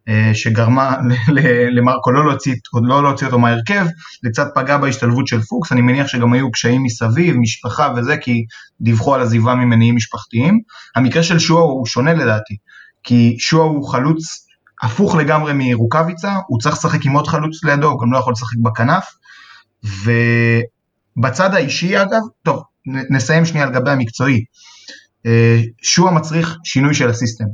[0.09, 0.95] אה, שגרמה
[1.75, 3.85] למרקו לא להוציא, לא להוציא אותו מהרכב,
[4.23, 8.45] זה קצת פגע בהשתלבות של פוקס, אני מניח שגם היו קשיים מסביב, משפחה וזה, כי
[8.81, 10.59] דיווחו על עזיבה ממניעים משפחתיים.
[10.95, 12.55] המקרה של שואה הוא שונה לדעתי,
[13.03, 14.44] כי שואה הוא חלוץ
[14.81, 18.57] הפוך לגמרי מרוקאביצה, הוא צריך לשחק עם עוד חלוץ לידו, הוא גם לא יכול לשחק
[18.61, 19.05] בכנף.
[21.17, 22.63] ובצד האישי אגב, טוב,
[23.09, 24.43] נסיים שנייה לגבי המקצועי.
[25.25, 27.45] אה, שועה מצריך שינוי של הסיסטם,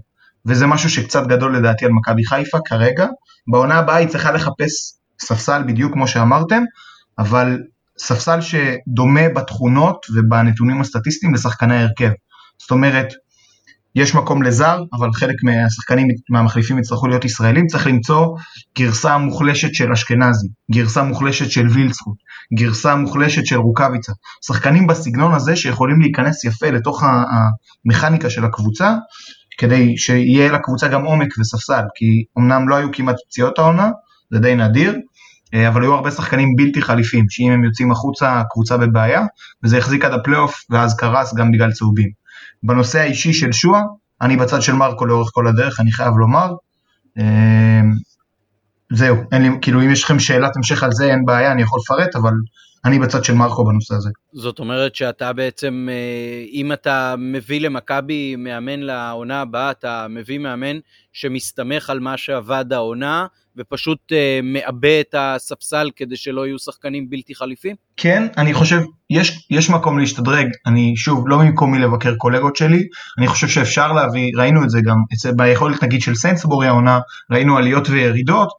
[0.45, 3.07] וזה משהו שקצת גדול לדעתי על מכבי חיפה כרגע.
[3.47, 6.63] בעונה הבאה היא צריכה לחפש ספסל בדיוק כמו שאמרתם,
[7.19, 7.59] אבל
[7.97, 12.11] ספסל שדומה בתכונות ובנתונים הסטטיסטיים לשחקני ההרכב.
[12.57, 13.13] זאת אומרת,
[13.95, 18.27] יש מקום לזר, אבל חלק מהשחקנים, מהמחליפים יצטרכו להיות ישראלים, צריך למצוא
[18.77, 22.17] גרסה מוחלשת של אשכנזי, גרסה מוחלשת של וילצחוט,
[22.59, 24.13] גרסה מוחלשת של רוקאביצה.
[24.47, 27.03] שחקנים בסגנון הזה שיכולים להיכנס יפה לתוך
[27.85, 28.95] המכניקה של הקבוצה,
[29.57, 33.89] כדי שיהיה לקבוצה גם עומק וספסל, כי אמנם לא היו כמעט פציעות העונה,
[34.33, 34.95] זה די נדיר,
[35.53, 39.25] אה, אבל היו הרבה שחקנים בלתי חליפים, שאם הם יוצאים החוצה הקבוצה בבעיה,
[39.63, 42.20] וזה החזיק עד הפלייאוף ואז קרס גם בגלל צהובים.
[42.63, 43.81] בנושא האישי של שועה,
[44.21, 46.53] אני בצד של מרקו לאורך כל הדרך, אני חייב לומר.
[47.17, 47.81] אה,
[48.93, 51.79] זהו, אין לי, כאילו אם יש לכם שאלת המשך על זה אין בעיה, אני יכול
[51.83, 52.33] לפרט, אבל
[52.85, 54.09] אני בצד של מרקו בנושא הזה.
[54.33, 60.77] זאת אומרת שאתה בעצם, אה, אם אתה מביא למכבי מאמן לעונה הבאה, אתה מביא מאמן
[61.13, 63.25] שמסתמך על מה שעבד העונה,
[63.57, 67.75] ופשוט אה, מעבה את הספסל כדי שלא יהיו שחקנים בלתי חליפים?
[67.97, 72.83] כן, אני חושב, יש, יש מקום להשתדרג, אני שוב, לא ממקומי לבקר קולגות שלי,
[73.17, 74.95] אני חושב שאפשר להביא, ראינו את זה גם,
[75.35, 76.99] ביכולת נגיד של סיינסבורי העונה,
[77.31, 78.49] ראינו עליות וירידות,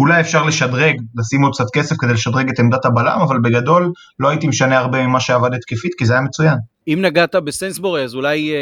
[0.00, 4.28] אולי אפשר לשדרג, לשים עוד קצת כסף כדי לשדרג את עמדת הבלם, אבל בגדול לא
[4.28, 6.54] הייתי משנה הרבה ממה שעבד התקפית, כי זה היה מצוין.
[6.88, 8.58] אם נגעת בסנסבורי, אז אולי אה,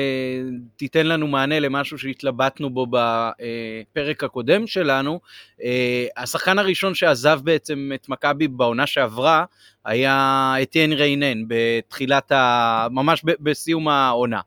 [0.77, 5.20] תיתן לנו מענה למשהו שהתלבטנו בו בפרק הקודם שלנו.
[5.64, 9.44] אה, השחקן הראשון שעזב בעצם את מכבי בעונה שעברה,
[9.85, 12.87] היה אתיין ריינן, בתחילת ה...
[12.90, 14.40] ממש ב- בסיום העונה.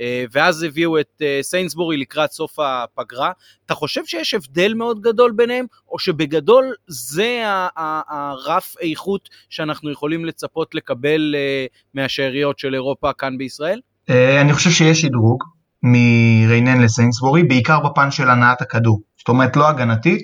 [0.00, 3.32] אה, ואז הביאו את אה, סיינסבורי לקראת סוף הפגרה.
[3.66, 7.42] אתה חושב שיש הבדל מאוד גדול ביניהם, או שבגדול זה
[8.08, 13.80] הרף איכות שאנחנו יכולים לצפות לקבל אה, מהשאריות של אירופה כאן בישראל?
[14.40, 15.44] אני חושב שיש שדרוג
[15.82, 19.00] מריינן לסיינסבורי, בעיקר בפן של הנעת הכדור.
[19.18, 20.22] זאת אומרת, לא הגנתית,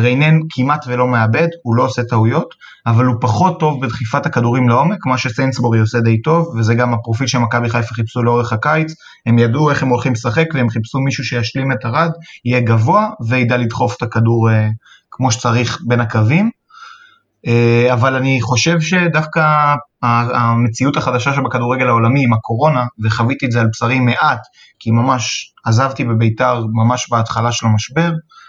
[0.00, 2.54] ריינן כמעט ולא מאבד, הוא לא עושה טעויות,
[2.86, 7.26] אבל הוא פחות טוב בדחיפת הכדורים לעומק, מה שסיינסבורי עושה די טוב, וזה גם הפרופיל
[7.26, 8.94] שמכבי חיפה חיפשו לאורך הקיץ,
[9.26, 12.10] הם ידעו איך הם הולכים לשחק והם חיפשו מישהו שישלים את הרד,
[12.44, 14.68] יהיה גבוה וידע לדחוף את הכדור אה,
[15.10, 16.50] כמו שצריך בין הקווים.
[17.46, 23.66] אה, אבל אני חושב שדווקא המציאות החדשה שבכדורגל העולמי עם הקורונה, וחוויתי את זה על
[23.72, 24.40] בשרי מעט,
[24.78, 28.43] כי ממש עזבתי בביתר ממש בהתחלה של המשבר, אה,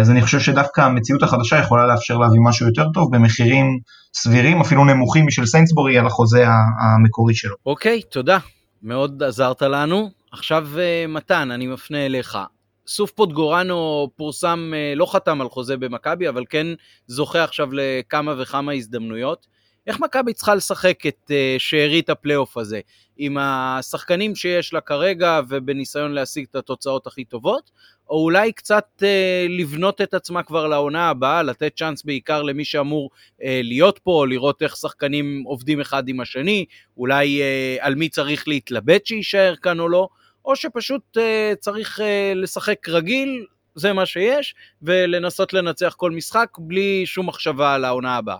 [0.00, 3.78] אז אני חושב שדווקא המציאות החדשה יכולה לאפשר להביא משהו יותר טוב במחירים
[4.14, 6.46] סבירים, אפילו נמוכים משל סיינסבורי על החוזה
[6.80, 7.54] המקורי שלו.
[7.66, 8.38] אוקיי, okay, תודה.
[8.82, 10.10] מאוד עזרת לנו.
[10.32, 12.38] עכשיו אה, מתן, אני מפנה אליך.
[12.86, 16.66] סוף פוטגורנו פורסם, אה, לא חתם על חוזה במכבי, אבל כן
[17.06, 19.46] זוכה עכשיו לכמה וכמה הזדמנויות.
[19.88, 22.80] איך מכבי צריכה לשחק את שארית הפלייאוף הזה?
[23.18, 27.70] עם השחקנים שיש לה כרגע ובניסיון להשיג את התוצאות הכי טובות,
[28.10, 33.10] או אולי קצת אה, לבנות את עצמה כבר לעונה הבאה, לתת צ'אנס בעיקר למי שאמור
[33.42, 36.64] אה, להיות פה, לראות איך שחקנים עובדים אחד עם השני,
[36.96, 40.08] אולי אה, על מי צריך להתלבט שיישאר כאן או לא,
[40.44, 47.06] או שפשוט אה, צריך אה, לשחק רגיל, זה מה שיש, ולנסות לנצח כל משחק בלי
[47.06, 48.36] שום מחשבה על העונה הבאה.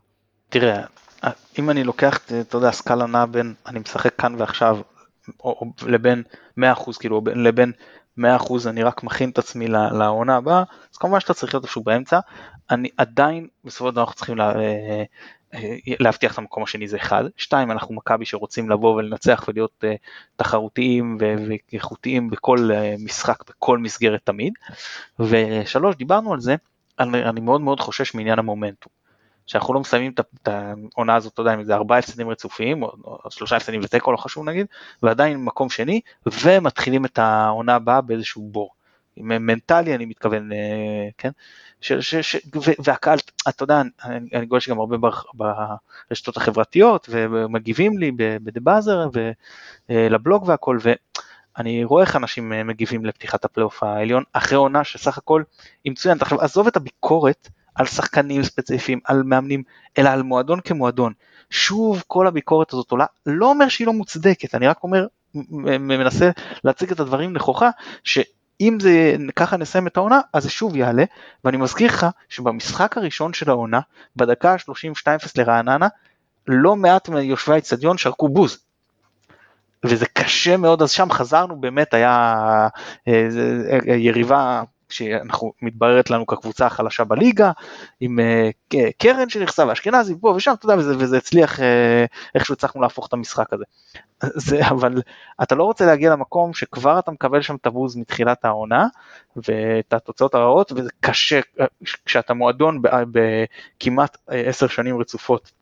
[0.49, 0.85] תראה,
[1.59, 4.79] אם אני לוקח, אתה יודע, סקאלה נעה בין אני משחק כאן ועכשיו,
[5.41, 6.23] או, או לבין
[6.61, 6.63] 100%
[7.01, 7.73] כאילו, או לבין
[8.19, 8.23] 100%
[8.67, 12.21] אני רק מכין את עצמי לעונה הבאה, אז כמובן שאתה צריך להיות איפשהו באמצע.
[12.71, 15.03] אני עדיין, בסופו של דבר אנחנו צריכים לה, אה,
[15.55, 19.87] אה, להבטיח את המקום השני זה אחד, שתיים אנחנו מכבי שרוצים לבוא ולנצח ולהיות uh,
[20.37, 24.53] תחרותיים ואיכותיים בכל משחק בכל מסגרת תמיד,
[25.21, 26.57] ושלוש דיברנו על זה,
[27.01, 28.98] אני מאוד מאוד חושש מעניין המומנטום.
[29.49, 33.31] שאנחנו לא מסיימים את העונה הזאת, אתה יודע, אם זה ארבעה הפסדים רצופים, או, או
[33.31, 34.67] שלושה הפסדים ותיקו, לא חשוב נגיד,
[35.03, 38.71] ועדיין מקום שני, ומתחילים את העונה הבאה באיזשהו בור.
[39.17, 41.31] מנטלי אני מתכוון, אה, כן?
[41.81, 44.97] ש, ש, ש, ו, והקהל, אתה יודע, אני, אני גולש גם הרבה
[45.35, 49.09] ברשתות החברתיות, ומגיבים לי בדה באזר,
[49.89, 55.43] ולבלוג והכל, ואני רואה איך אנשים אה, מגיבים לפתיחת הפלייאוף העליון, אחרי עונה שסך הכל
[55.85, 56.23] היא מצוינת.
[56.23, 59.63] עכשיו, עזוב את הביקורת, על שחקנים ספציפיים, על מאמנים,
[59.99, 61.13] אלא על מועדון כמועדון.
[61.51, 65.07] שוב כל הביקורת הזאת עולה, לא אומר שהיא לא מוצדקת, אני רק אומר,
[65.81, 66.31] מנסה
[66.65, 67.71] להציג את הדברים נכוחה,
[68.05, 71.05] שאם זה ככה נסיים את העונה, אז זה שוב יעלה,
[71.45, 73.81] ואני מזכיר לך שבמשחק הראשון של העונה,
[74.17, 75.89] בדקה ה-32 לרעננה,
[76.47, 78.59] לא מעט מיושבי האצטדיון שרקו בוז.
[79.85, 82.35] וזה קשה מאוד, אז שם חזרנו, באמת היה
[83.09, 83.29] אה,
[83.89, 87.53] אה, יריבה שאנחנו מתבררת לנו כקבוצה החלשה בליגה,
[88.01, 91.63] עם uh, קרן שנכסה ואשכנזי פה ושם, אתה יודע, וזה, וזה הצליח, uh,
[92.35, 93.65] איכשהו הצלחנו להפוך את המשחק הזה.
[94.47, 95.03] זה, אבל
[95.43, 98.87] אתה לא רוצה להגיע למקום שכבר אתה מקבל שם את הבוז מתחילת העונה,
[99.37, 101.41] ואת התוצאות הרעות, וזה קשה,
[102.05, 102.83] כשאתה מועדון
[103.13, 105.53] בכמעט עשר שנים רצופות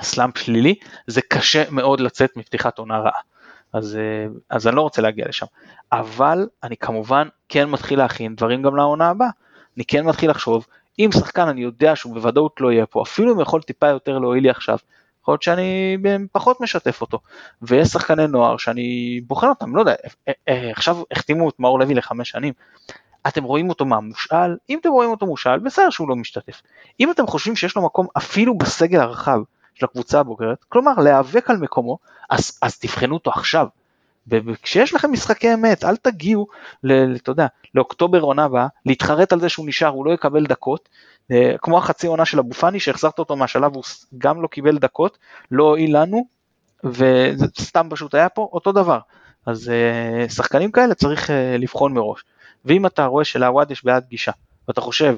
[0.00, 0.74] סלאמפ שלילי,
[1.06, 3.31] זה קשה מאוד לצאת מפתיחת עונה רעה.
[3.72, 5.46] אז, אה, אז אני לא רוצה להגיע לשם.
[5.92, 9.28] אבל אני כמובן כן מתחיל להכין דברים גם לעונה הבאה.
[9.76, 10.66] אני כן מתחיל לחשוב,
[10.98, 14.42] אם שחקן אני יודע שהוא בוודאות לא יהיה פה, אפילו אם יכול טיפה יותר להועיל
[14.42, 14.78] לי עכשיו,
[15.22, 15.96] יכול להיות שאני
[16.32, 17.18] פחות משתף אותו.
[17.62, 19.94] ויש שחקני נוער שאני בוחן אותם, לא יודע,
[20.46, 22.52] עכשיו החתימו את מאור לוי לחמש שנים.
[23.28, 24.56] אתם רואים אותו מה, מושאל?
[24.70, 26.62] אם אתם רואים אותו מושאל, בסדר שהוא לא משתתף.
[27.00, 29.38] אם אתם חושבים שיש לו מקום אפילו בסגל הרחב
[29.74, 31.98] של הקבוצה הבוגרת, כלומר להיאבק על מקומו,
[32.30, 33.66] אז, אז תבחנו אותו עכשיו.
[34.28, 36.46] וכשיש לכם משחקי אמת, אל תגיעו,
[37.16, 40.88] אתה יודע, לאוקטובר עונה הבאה, להתחרט על זה שהוא נשאר, הוא לא יקבל דקות,
[41.30, 43.82] אה, כמו החצי עונה של אבו פאני, שהחזרת אותו מהשלב, הוא
[44.18, 45.18] גם לא קיבל דקות,
[45.50, 46.26] לא הועיל לנו,
[46.84, 48.98] וסתם פשוט היה פה אותו דבר.
[49.46, 52.24] אז אה, שחקנים כאלה צריך אה, לבחון מראש.
[52.64, 54.32] ואם אתה רואה שלעווד יש בעד גישה,
[54.68, 55.16] ואתה חושב,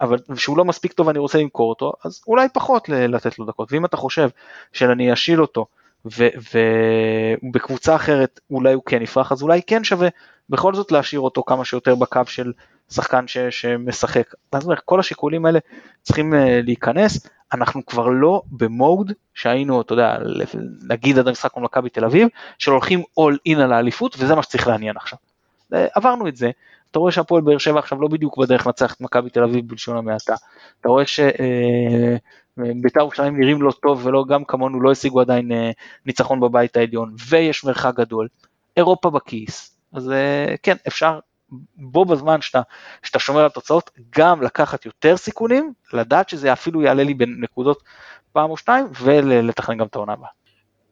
[0.00, 3.72] אבל שהוא לא מספיק טוב ואני רוצה למכור אותו, אז אולי פחות לתת לו דקות.
[3.72, 4.28] ואם אתה חושב
[4.72, 5.66] שאני אשיל אותו,
[6.04, 10.08] ובקבוצה אחרת אולי הוא כן יפרח, אז אולי כן שווה
[10.50, 12.52] בכל זאת להשאיר אותו כמה שיותר בקו של
[12.90, 14.34] שחקן ש, שמשחק.
[14.52, 15.58] אז אומר, כל השיקולים האלה
[16.02, 20.18] צריכים uh, להיכנס, אנחנו כבר לא במוד שהיינו, אתה יודע,
[20.88, 22.28] נגיד עד המשחק מול מכבי תל אביב,
[22.58, 25.18] של הולכים all in על האליפות וזה מה שצריך לעניין עכשיו.
[25.74, 26.50] אה, עברנו את זה,
[26.90, 29.96] אתה רואה שהפועל באר שבע עכשיו לא בדיוק בדרך לנצח את מכבי תל אביב בלשון
[29.96, 30.34] המעטה,
[30.80, 35.50] אתה רואה שבית"ר אה, ירושלים נראים לא טוב ולא גם כמונו לא השיגו עדיין
[36.06, 38.28] ניצחון בבית העליון ויש מרחק גדול,
[38.76, 40.12] אירופה בכיס, אז
[40.62, 41.18] כן אפשר
[41.76, 42.60] בו בזמן שאתה,
[43.02, 47.82] שאתה שומר על תוצאות, גם לקחת יותר סיכונים, לדעת שזה אפילו יעלה לי בנקודות
[48.32, 50.39] פעם או שתיים, ולתכנן גם את העונה הבאה.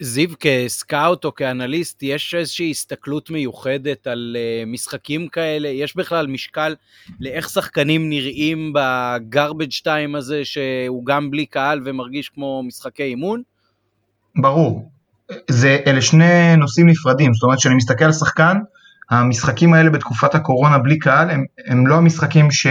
[0.00, 5.68] זיו, כסקאוט או כאנליסט, יש איזושהי הסתכלות מיוחדת על uh, משחקים כאלה?
[5.68, 6.74] יש בכלל משקל
[7.20, 13.42] לאיך שחקנים נראים בגרבג' 2 הזה, שהוא גם בלי קהל ומרגיש כמו משחקי אימון?
[14.40, 14.90] ברור.
[15.50, 18.56] זה, אלה שני נושאים נפרדים, זאת אומרת, כשאני מסתכל על שחקן,
[19.10, 22.66] המשחקים האלה בתקופת הקורונה בלי קהל הם, הם לא המשחקים ש,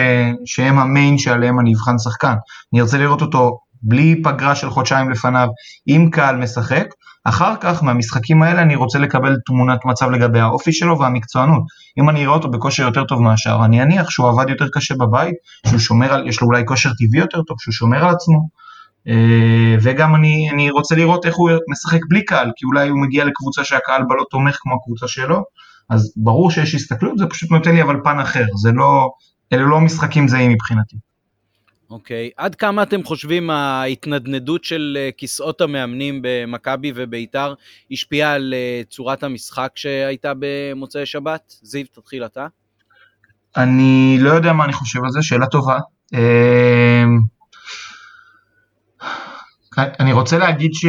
[0.45, 2.33] שהם המיין שעליהם אני אבחן שחקן.
[2.73, 5.47] אני ארצה לראות אותו בלי פגרה של חודשיים לפניו,
[5.85, 6.87] עם קהל משחק,
[7.29, 11.63] אחר כך מהמשחקים האלה אני רוצה לקבל תמונת מצב לגבי האופי שלו והמקצוענות.
[11.99, 15.35] אם אני אראה אותו בכושר יותר טוב מהשאר, אני אניח שהוא עבד יותר קשה בבית,
[15.67, 18.47] שהוא שומר על, יש לו אולי כושר טבעי יותר טוב, שהוא שומר על עצמו.
[19.07, 23.25] אה, וגם אני, אני רוצה לראות איך הוא משחק בלי קהל, כי אולי הוא מגיע
[23.25, 25.43] לקבוצה שהקהל בה לא תומך כמו הקבוצה שלו,
[25.89, 29.09] אז ברור שיש הסתכלות, זה פשוט נותן לי אבל פן אחר, זה לא,
[29.53, 30.97] אלה לא משחקים זהים מבחינתי.
[31.89, 32.29] אוקיי.
[32.37, 37.53] עד כמה אתם חושבים ההתנדנדות של אה, כיסאות המאמנים במכבי וביתר
[37.91, 41.53] השפיעה על אה, צורת המשחק שהייתה במוצאי שבת?
[41.61, 42.47] זיו, תתחיל אתה.
[43.57, 45.79] אני לא יודע מה אני חושב על זה, שאלה טובה.
[46.13, 47.03] אה,
[49.77, 50.85] אני רוצה להגיד ש,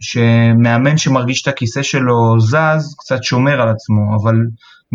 [0.00, 4.34] שמאמן שמרגיש את הכיסא שלו זז, קצת שומר על עצמו, אבל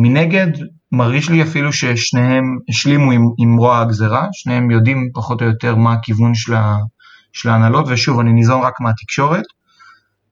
[0.01, 0.47] מנגד
[0.91, 5.93] מרגיש לי אפילו ששניהם השלימו עם, עם רוע הגזרה, שניהם יודעים פחות או יותר מה
[5.93, 6.77] הכיוון של, ה,
[7.33, 9.43] של ההנהלות, ושוב, אני ניזון רק מהתקשורת,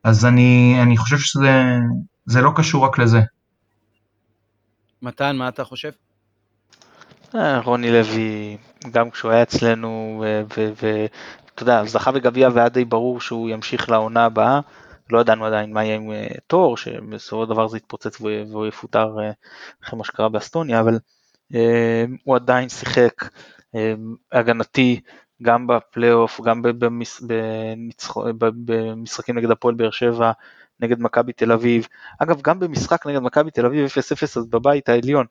[0.03, 3.21] אז אני, אני חושב שזה לא קשור רק לזה.
[5.01, 5.91] מתן, מה אתה חושב?
[7.35, 8.57] אה, רוני לוי,
[8.91, 10.23] גם כשהוא היה אצלנו,
[11.55, 14.59] אתה יודע, זכה בגביע והיה די ברור שהוא ימשיך לעונה הבאה.
[15.09, 19.19] לא ידענו עדיין מה יהיה עם אה, תור, שבסופו של דבר זה יתפוצץ והוא יפוטר
[19.19, 19.31] אה,
[19.83, 20.99] אחרי מה שקרה באסטוניה, אבל
[21.55, 23.29] אה, הוא עדיין שיחק
[24.31, 24.99] הגנתי
[25.43, 26.61] גם בפלייאוף, גם
[28.65, 30.31] במשחקים נגד הפועל באר שבע,
[30.79, 31.87] נגד מכבי תל אביב.
[32.19, 33.89] אגב, גם במשחק נגד מכבי תל אביב 0-0
[34.23, 35.25] אז בבית העליון,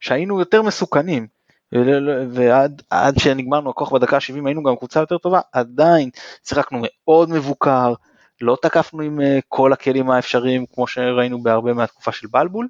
[0.00, 1.26] שהיינו יותר מסוכנים,
[2.32, 6.10] ועד שנגמרנו הכוח בדקה ה-70 היינו גם קבוצה יותר טובה, עדיין
[6.44, 7.94] שיחקנו מאוד מבוקר,
[8.40, 12.68] לא תקפנו עם אה, כל הכלים האפשריים כמו שראינו בהרבה מהתקופה של בלבול.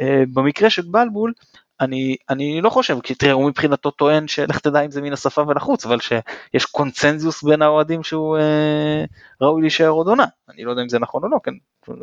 [0.00, 1.32] אה, במקרה של בלבול,
[1.80, 5.42] אני, אני לא חושב, כי תראה, הוא מבחינתו טוען שלך תדע אם זה מן השפה
[5.48, 9.04] ולחוץ, אבל שיש קונצנזוס בין האוהדים שהוא אה,
[9.40, 10.26] ראוי להישאר עוד עונה.
[10.48, 11.52] אני לא יודע אם זה נכון או לא, כן,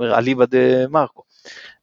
[0.02, 1.24] אליבא דה מרקו.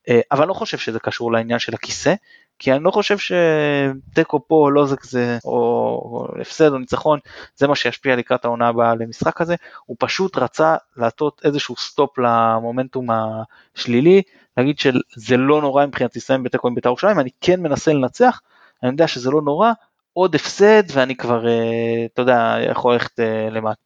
[0.08, 2.14] אה, אבל לא חושב שזה קשור לעניין של הכיסא,
[2.60, 7.18] כי אני לא חושב שתיקו פה או לא זה כזה, או, או הפסד או ניצחון,
[7.56, 9.54] זה מה שישפיע לקראת העונה הבאה למשחק הזה,
[9.86, 14.22] הוא פשוט רצה להטות איזשהו סטופ למומנטום השלילי,
[14.56, 18.40] להגיד שזה לא נורא מבחינתי לסיים בתיקו עם בית"ר ירושלים, אני כן מנסה לנצח,
[18.82, 19.72] אני יודע שזה לא נורא,
[20.12, 23.80] עוד הפסד ואני כבר, אה, אתה יודע, יכול ללכת אה, למטה.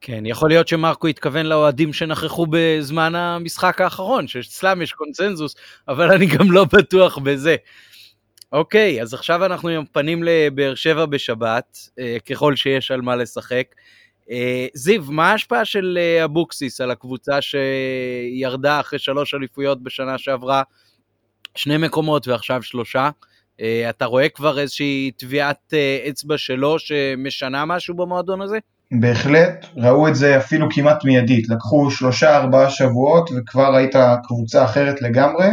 [0.00, 5.54] כן, יכול להיות שמרקו התכוון לאוהדים שנכחו בזמן המשחק האחרון, שאצלם יש קונצנזוס,
[5.88, 7.56] אבל אני גם לא בטוח בזה.
[8.52, 13.64] אוקיי, אז עכשיו אנחנו עם פנים לבאר שבע בשבת, אה, ככל שיש על מה לשחק.
[14.30, 20.62] אה, זיו, מה ההשפעה של אה, אבוקסיס על הקבוצה שירדה אחרי שלוש אליפויות בשנה שעברה,
[21.54, 23.10] שני מקומות ועכשיו שלושה?
[23.90, 25.74] אתה רואה כבר איזושהי טביעת
[26.08, 28.58] אצבע שלו שמשנה משהו במועדון הזה?
[29.00, 33.94] בהחלט, ראו את זה אפילו כמעט מיידית, לקחו שלושה ארבעה שבועות וכבר היית
[34.28, 35.46] קבוצה אחרת לגמרי.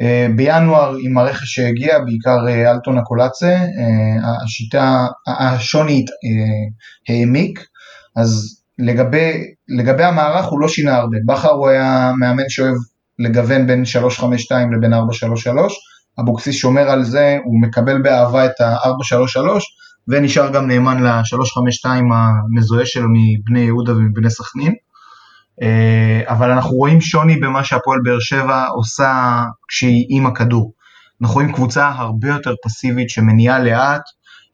[0.00, 6.04] אה, בינואר עם הרכש שהגיע, בעיקר אה, אלטון הקולאצה, אה, השיטה, השוני
[7.08, 7.64] העמיק,
[8.16, 9.32] אז לגבי,
[9.68, 12.74] לגבי המערך הוא לא שינה הרבה, בכר הוא היה מאמן שאוהב
[13.18, 15.74] לגוון בין 352 לבין 433,
[16.20, 19.40] אבוקסיס שומר על זה, הוא מקבל באהבה את ה-433
[20.08, 24.74] ונשאר גם נאמן ל-352 המזוהה שלו מבני יהודה ומבני סכנין.
[25.62, 30.72] אה, אבל אנחנו רואים שוני במה שהפועל באר שבע עושה כשהיא עם הכדור.
[31.22, 34.02] אנחנו רואים קבוצה הרבה יותר פסיבית שמניעה לאט,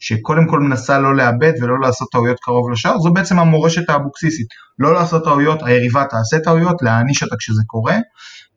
[0.01, 4.47] שקודם כל מנסה לא לאבד ולא לעשות טעויות קרוב לשער, זו בעצם המורשת האבוקסיסית.
[4.79, 7.97] לא לעשות טעויות, היריבה תעשה טעויות, להעניש אותה כשזה קורה,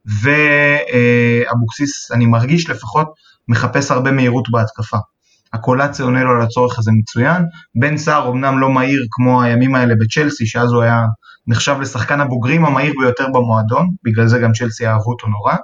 [0.05, 3.07] ואבוקסיס, אני מרגיש לפחות,
[3.47, 4.97] מחפש הרבה מהירות בהתקפה.
[5.53, 7.43] הקולציה עונה לו על הצורך הזה מצוין.
[7.75, 11.01] בן סער אמנם לא מהיר כמו הימים האלה בצ'לסי, שאז הוא היה
[11.47, 15.55] נחשב לשחקן הבוגרים המהיר ביותר במועדון, בגלל זה גם צ'לסי אהבו אותו נורא,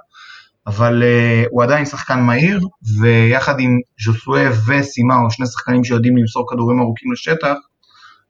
[0.66, 2.60] אבל uh, הוא עדיין שחקן מהיר,
[3.00, 7.54] ויחד עם ז'וסואב וסימאו, שני שחקנים שיודעים למסור כדורים ארוכים לשטח,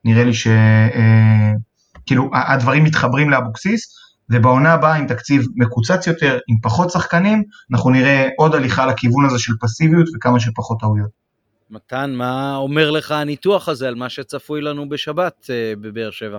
[0.05, 6.91] נראה לי שכאילו uh, הדברים מתחברים לאבוקסיס, ובעונה הבאה עם תקציב מקוצץ יותר, עם פחות
[6.91, 7.43] שחקנים,
[7.73, 11.25] אנחנו נראה עוד הליכה לכיוון הזה של פסיביות וכמה שפחות טעויות.
[11.71, 16.39] מתן, מה אומר לך הניתוח הזה על מה שצפוי לנו בשבת אה, בבאר שבע?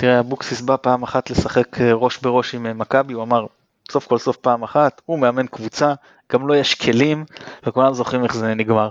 [0.00, 3.46] תראה, אבוקסיס בא פעם אחת לשחק אה, ראש בראש עם אה, מכבי, הוא אמר
[3.90, 5.94] סוף כל סוף פעם אחת, הוא מאמן קבוצה,
[6.32, 7.24] גם לו לא יש כלים,
[7.66, 8.90] וכולם זוכרים איך זה נגמר.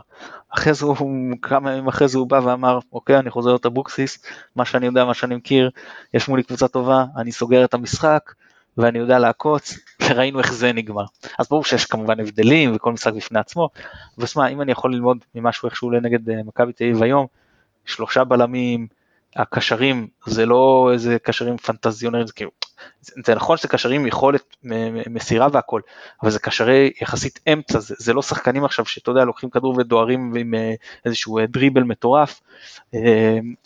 [0.49, 0.97] אחרי זה הוא,
[1.41, 5.05] כמה ימים אחרי זה הוא בא ואמר, אוקיי, אני חוזר את אבוקסיס, מה שאני יודע,
[5.05, 5.69] מה שאני מכיר,
[6.13, 8.33] יש מולי קבוצה טובה, אני סוגר את המשחק,
[8.77, 9.77] ואני יודע לעקוץ,
[10.09, 11.05] וראינו איך זה נגמר.
[11.39, 13.69] אז ברור שיש כמובן הבדלים וכל משחק בפני עצמו,
[14.17, 17.27] ושמע, אם אני יכול ללמוד ממשהו איך שהוא עולה נגד אה, מכבי תל אביב היום,
[17.85, 18.98] שלושה בלמים,
[19.35, 22.51] הקשרים זה לא איזה קשרים פנטזיונרים, זה כאילו,
[23.01, 24.55] זה, זה נכון שזה קשרים יכולת
[25.09, 25.81] מסירה והכל,
[26.23, 30.35] אבל זה קשרי יחסית אמצע, זה, זה לא שחקנים עכשיו שאתה יודע לוקחים כדור ודוהרים
[30.35, 30.73] עם אה,
[31.05, 32.41] איזשהו אה, דריבל מטורף,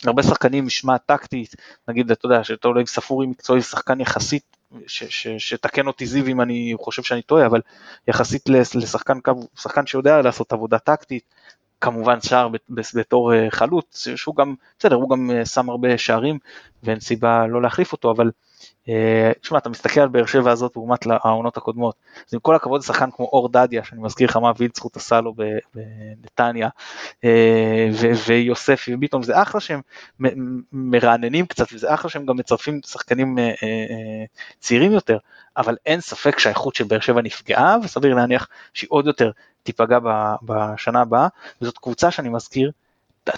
[0.04, 1.54] הרבה שחקנים משמעת טקטית,
[1.88, 4.56] נגיד אתה יודע שאתה עולה עם ספורי מקצועי, שחקן יחסית
[5.38, 7.60] שתקן אותי זיו אם אני חושב שאני טועה, אבל
[8.08, 11.24] יחסית לשחקן קו, שחקן שיודע לעשות עבודה טקטית,
[11.84, 12.48] כמובן שער
[12.94, 16.38] בתור אה, חלוץ, שהוא גם, בסדר, הוא גם אה, שם הרבה שערים
[16.82, 18.30] ואין סיבה לא להחליף אותו, אבל
[19.40, 21.94] תשמע, אה, אתה מסתכל על באר שבע הזאת לעומת העונות הקודמות,
[22.28, 25.34] אז עם כל הכבוד לשחקן כמו אור דדיה, שאני מזכיר לך מה וילצחוט עשה לו
[25.74, 26.68] בנתניה,
[28.26, 29.80] ויוסף וביטון, זה אחלה שהם
[30.72, 33.38] מרעננים קצת, וזה אחלה שהם גם מצרפים שחקנים
[34.60, 35.18] צעירים יותר,
[35.56, 39.30] אבל אין ספק שהאיכות של באר שבע נפגעה, וסביר להניח שהיא עוד יותר
[39.64, 39.98] תיפגע
[40.42, 41.28] בשנה הבאה,
[41.62, 42.70] וזאת קבוצה שאני מזכיר,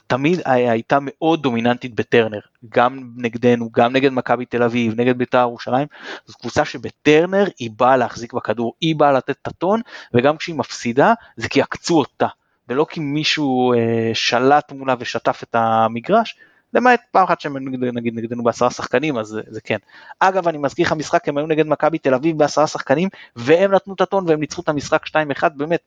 [0.06, 5.86] תמיד הייתה מאוד דומיננטית בטרנר, גם נגדנו, גם נגד מכבי תל אביב, נגד בית"ר ירושלים,
[6.26, 9.80] זו קבוצה שבטרנר היא באה להחזיק בכדור, היא באה לתת את הטון,
[10.14, 12.26] וגם כשהיא מפסידה זה כי עקצו אותה,
[12.68, 16.38] ולא כי מישהו אה, שלט מולה ושטף את המגרש,
[16.74, 17.56] למעט פעם אחת שהם
[17.94, 19.76] נגיד נגדנו בעשרה שחקנים אז זה, זה כן.
[20.20, 23.94] אגב אני מזכיר לך משחק הם היו נגד מכבי תל אביב בעשרה שחקנים והם נתנו
[23.94, 25.80] את הטון והם ניצחו את המשחק 2-1 באמת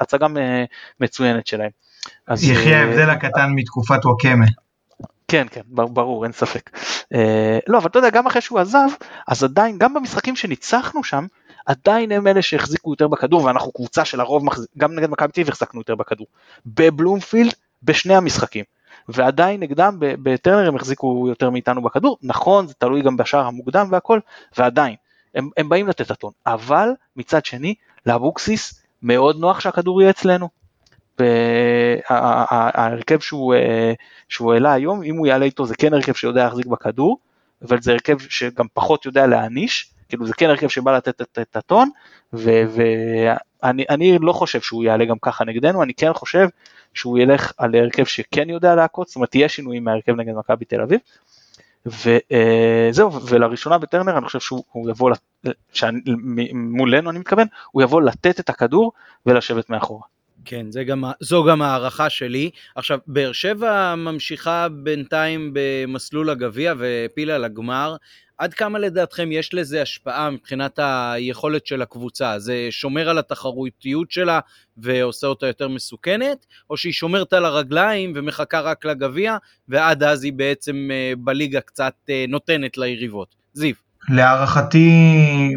[0.00, 0.26] הצגה
[1.00, 1.70] מצוינת שלהם.
[2.30, 4.46] יחי אה, ההבדל הקטן מתקופת וואקמה.
[5.28, 6.70] כן כן ברור אין ספק.
[7.14, 8.88] אה, לא אבל אתה יודע גם אחרי שהוא עזב
[9.28, 11.26] אז עדיין גם במשחקים שניצחנו שם
[11.66, 14.44] עדיין הם אלה שהחזיקו יותר בכדור ואנחנו קבוצה של הרוב
[14.78, 16.26] גם נגד מכבי תל אביב החזקנו יותר בכדור.
[16.66, 18.64] בבלומפילד בשני המשחקים.
[19.08, 24.20] ועדיין נגדם בטרנר הם החזיקו יותר מאיתנו בכדור, נכון זה תלוי גם בשער המוקדם והכל,
[24.58, 24.94] ועדיין,
[25.34, 27.74] הם, הם באים לתת הטון, אבל מצד שני
[28.06, 30.48] לאבוקסיס מאוד נוח שהכדור יהיה אצלנו,
[32.08, 33.92] ההרכב שהוא, אה,
[34.28, 37.18] שהוא העלה היום, אם הוא יעלה איתו זה כן הרכב שיודע להחזיק בכדור,
[37.62, 41.88] אבל זה הרכב שגם פחות יודע להעניש, כאילו זה כן הרכב שבא לתת את, הטון,
[42.32, 46.48] ואני לא חושב שהוא יעלה גם ככה נגדנו, אני כן חושב
[46.96, 50.80] שהוא ילך על הרכב שכן יודע לעקוץ, זאת אומרת יהיה שינויים מהרכב נגד מכבי תל
[50.80, 51.00] אביב.
[51.86, 55.10] וזהו, ולראשונה בטרנר אני חושב שהוא יבוא,
[56.52, 58.92] מולנו אני מתכוון, הוא יבוא לתת את הכדור
[59.26, 60.15] ולשבת מאחורה.
[60.46, 62.50] כן, גם, זו גם הערכה שלי.
[62.74, 67.96] עכשיו, באר שבע ממשיכה בינתיים במסלול הגביע והפילה לגמר.
[68.38, 72.38] עד כמה לדעתכם יש לזה השפעה מבחינת היכולת של הקבוצה?
[72.38, 74.40] זה שומר על התחרותיות שלה
[74.76, 79.36] ועושה אותה יותר מסוכנת, או שהיא שומרת על הרגליים ומחכה רק לגביע,
[79.68, 83.34] ועד אז היא בעצם אה, בליגה קצת אה, נותנת ליריבות?
[83.52, 83.74] זיו.
[84.08, 84.88] להערכתי,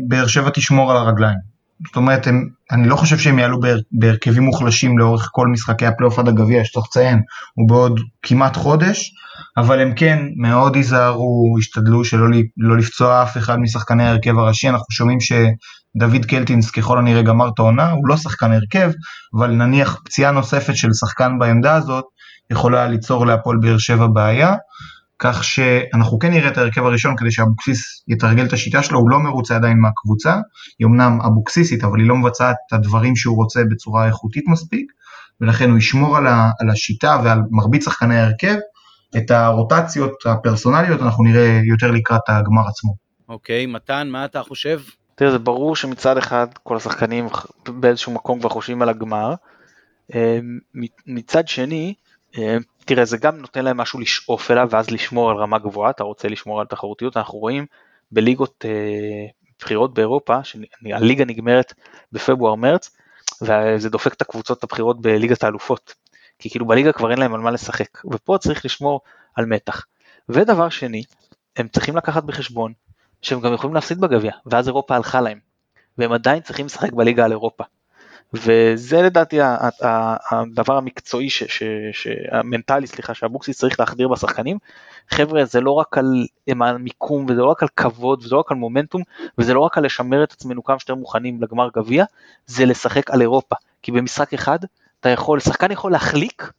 [0.08, 1.59] באר שבע תשמור על הרגליים.
[1.88, 6.20] זאת אומרת, הם, אני לא חושב שהם יעלו בהר, בהרכבים מוחלשים לאורך כל משחקי הפלייאוף
[6.20, 7.22] עד הגביע, שצריך לציין,
[7.54, 9.12] הוא בעוד כמעט חודש,
[9.58, 12.28] אבל הם כן מאוד ייזהרו, השתדלו שלא
[12.58, 17.60] לא לפצוע אף אחד משחקני ההרכב הראשי, אנחנו שומעים שדוד קלטינס ככל הנראה גמר את
[17.60, 18.92] העונה, הוא לא שחקן הרכב,
[19.38, 22.06] אבל נניח פציעה נוספת של שחקן בעמדה הזאת,
[22.52, 24.56] יכולה ליצור להפועל באר שבע בעיה.
[25.20, 29.20] כך שאנחנו כן נראה את ההרכב הראשון כדי שאבוקסיס יתרגל את השיטה שלו, הוא לא
[29.20, 30.36] מרוצה עדיין מהקבוצה,
[30.80, 34.92] היא אמנם אבוקסיסית אבל היא לא מבצעת את הדברים שהוא רוצה בצורה איכותית מספיק,
[35.42, 38.56] ולכן הוא ישמור על, ה, על השיטה ועל מרבית שחקני ההרכב,
[39.18, 42.96] את הרוטציות הפרסונליות אנחנו נראה יותר לקראת הגמר עצמו.
[43.30, 44.82] אוקיי, okay, מתן, מה אתה חושב?
[45.16, 47.28] תראה, זה ברור שמצד אחד כל השחקנים
[47.68, 49.34] באיזשהו מקום כבר חושבים על הגמר,
[50.16, 50.40] אה,
[51.08, 51.94] מצד שני,
[52.38, 52.58] אה,
[52.90, 56.28] תראה זה גם נותן להם משהו לשאוף אליו ואז לשמור על רמה גבוהה, אתה רוצה
[56.28, 57.66] לשמור על תחרותיות, אנחנו רואים
[58.12, 59.26] בליגות אה,
[59.60, 61.74] בחירות באירופה, שהליגה נגמרת
[62.12, 62.98] בפברואר מרץ,
[63.42, 65.96] וזה דופק את הקבוצות הבחירות בליגת האלופות,
[66.40, 69.02] כי כאילו בליגה כבר אין להם על מה לשחק, ופה צריך לשמור
[69.36, 69.86] על מתח.
[70.30, 71.04] ודבר שני,
[71.58, 72.74] הם צריכים לקחת בחשבון
[73.22, 75.40] שהם גם יכולים להפסיד בגביע, ואז אירופה הלכה להם,
[75.98, 77.64] והם עדיין צריכים לשחק בליגה על אירופה.
[78.34, 79.40] וזה לדעתי
[80.32, 81.28] הדבר המקצועי,
[82.32, 84.58] המנטלי, סליחה, שאבוקסיס צריך להחדיר בשחקנים.
[85.10, 86.28] חבר'ה, זה לא רק על
[86.80, 89.02] מיקום, וזה לא רק על כבוד, וזה לא רק על מומנטום,
[89.38, 92.06] וזה לא רק על לשמר את עצמנו כמה שיותר מוכנים לגמר גביע,
[92.46, 93.56] זה לשחק על אירופה.
[93.82, 94.60] כי במשחק אחד,
[95.00, 96.52] אתה יכול, שחקן יכול להחליק,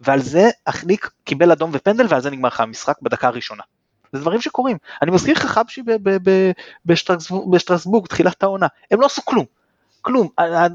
[0.00, 3.62] ועל זה החליק קיבל אדום ופנדל, ועל זה נגמר לך המשחק בדקה הראשונה.
[4.12, 4.76] זה דברים שקורים.
[5.02, 5.82] אני מזכיר לך חבשי
[7.50, 9.44] בשטרסבורג, תחילת העונה, הם לא עשו כלום.
[10.04, 10.28] כלום,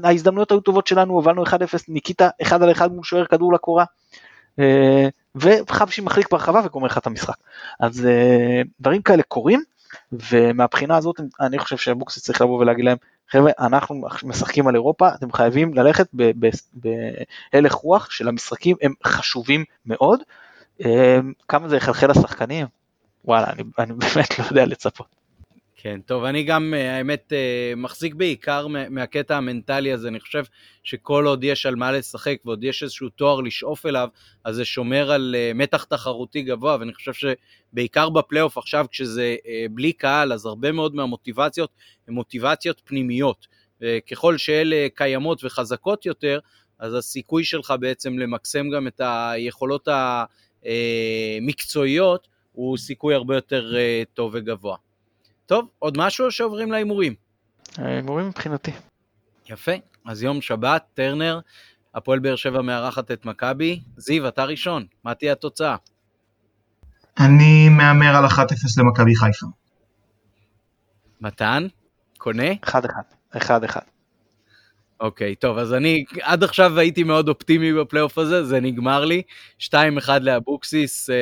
[0.04, 1.48] ההזדמנויות היו טובות שלנו, הובלנו 1-0,
[1.88, 3.84] ניקיטה 1 על 1 מול שוער כדור לקורה,
[4.58, 7.34] אה, וחבשי מחליק ברחבה וגומר לך את המשחק.
[7.80, 9.62] אז אה, דברים כאלה קורים,
[10.12, 12.96] ומהבחינה הזאת אני חושב שאבוקסיס צריך לבוא ולהגיד להם,
[13.30, 16.08] חבר'ה, אנחנו משחקים על אירופה, אתם חייבים ללכת
[17.52, 20.20] בהלך רוח של המשחקים, הם חשובים מאוד.
[20.84, 21.18] אה,
[21.48, 22.66] כמה זה יחלחל לשחקנים?
[23.24, 25.19] וואלה, אני, אני באמת לא יודע לצפות.
[25.82, 30.44] כן, טוב, אני גם, אה, האמת, אה, מחזיק בעיקר מהקטע המנטלי הזה, אני חושב
[30.82, 34.08] שכל עוד יש על מה לשחק ועוד יש איזשהו תואר לשאוף אליו,
[34.44, 39.36] אז זה שומר על אה, מתח תחרותי גבוה, ואני חושב שבעיקר בפלייאוף עכשיו, כשזה
[39.70, 41.70] בלי קהל, אז הרבה מאוד מהמוטיבציות
[42.08, 43.46] הן מוטיבציות פנימיות.
[43.80, 46.38] וככל שאלה קיימות וחזקות יותר,
[46.78, 49.88] אז הסיכוי שלך בעצם למקסם גם את היכולות
[51.40, 53.74] המקצועיות הוא סיכוי הרבה יותר
[54.14, 54.76] טוב וגבוה.
[55.50, 57.14] טוב, עוד משהו שעוברים להימורים?
[57.76, 58.70] הימורים מבחינתי.
[59.48, 59.72] יפה,
[60.06, 61.40] אז יום שבת, טרנר,
[61.94, 63.80] הפועל באר שבע מארחת את מכבי.
[63.96, 65.76] זיו, אתה ראשון, מה תהיה התוצאה?
[67.20, 68.30] אני מהמר על 1-0
[68.78, 69.46] למכבי חיפה.
[71.20, 71.66] מתן?
[72.18, 72.52] קונה?
[72.66, 72.76] 1-1.
[73.36, 73.40] 1-1.
[75.00, 79.22] אוקיי, טוב, אז אני עד עכשיו הייתי מאוד אופטימי בפלייאוף הזה, זה נגמר לי.
[79.60, 79.72] 2-1
[80.20, 81.16] לאבוקסיס, אה,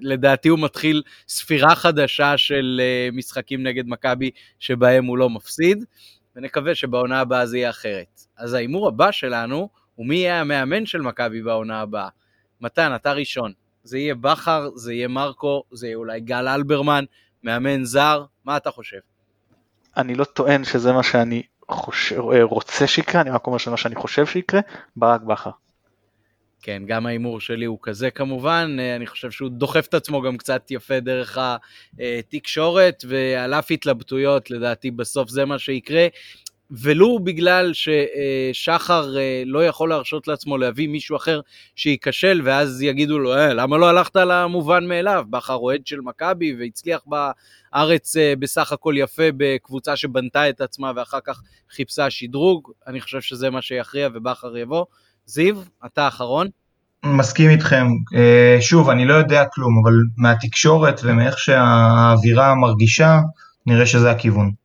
[0.00, 5.84] לדעתי הוא מתחיל ספירה חדשה של אה, משחקים נגד מכבי שבהם הוא לא מפסיד,
[6.36, 8.20] ונקווה שבעונה הבאה זה יהיה אחרת.
[8.38, 12.08] אז ההימור הבא שלנו הוא מי יהיה המאמן של מכבי בעונה הבאה.
[12.60, 13.52] מתן, אתה ראשון.
[13.84, 17.04] זה יהיה בכר, זה יהיה מרקו, זה יהיה אולי גל אלברמן,
[17.42, 18.98] מאמן זר, מה אתה חושב?
[19.96, 23.94] אני לא טוען שזה מה שאני חושב, אה, רוצה שיקרה, אני רק אומר שמה שאני
[23.94, 24.60] חושב שיקרה,
[24.96, 25.50] ברק בכר.
[26.62, 30.36] כן, גם ההימור שלי הוא כזה כמובן, אה, אני חושב שהוא דוחף את עצמו גם
[30.36, 31.38] קצת יפה דרך
[31.98, 36.06] התקשורת, ועל אף התלבטויות, לדעתי בסוף זה מה שיקרה.
[36.70, 41.40] ולו בגלל ששחר אה, לא יכול להרשות לעצמו להביא מישהו אחר
[41.76, 45.24] שייכשל, ואז יגידו לו, אה, למה לא הלכת למובן מאליו?
[45.30, 51.18] בכר אוהד של מכבי והצליח בארץ אה, בסך הכל יפה בקבוצה שבנתה את עצמה ואחר
[51.24, 52.70] כך חיפשה שדרוג.
[52.86, 54.84] אני חושב שזה מה שיכריע ובכר יבוא.
[55.26, 55.56] זיו,
[55.86, 56.48] אתה האחרון.
[57.04, 57.86] מסכים איתכם.
[58.60, 63.18] שוב, אני לא יודע כלום, אבל מהתקשורת ומאיך שהאווירה מרגישה,
[63.66, 64.59] נראה שזה הכיוון.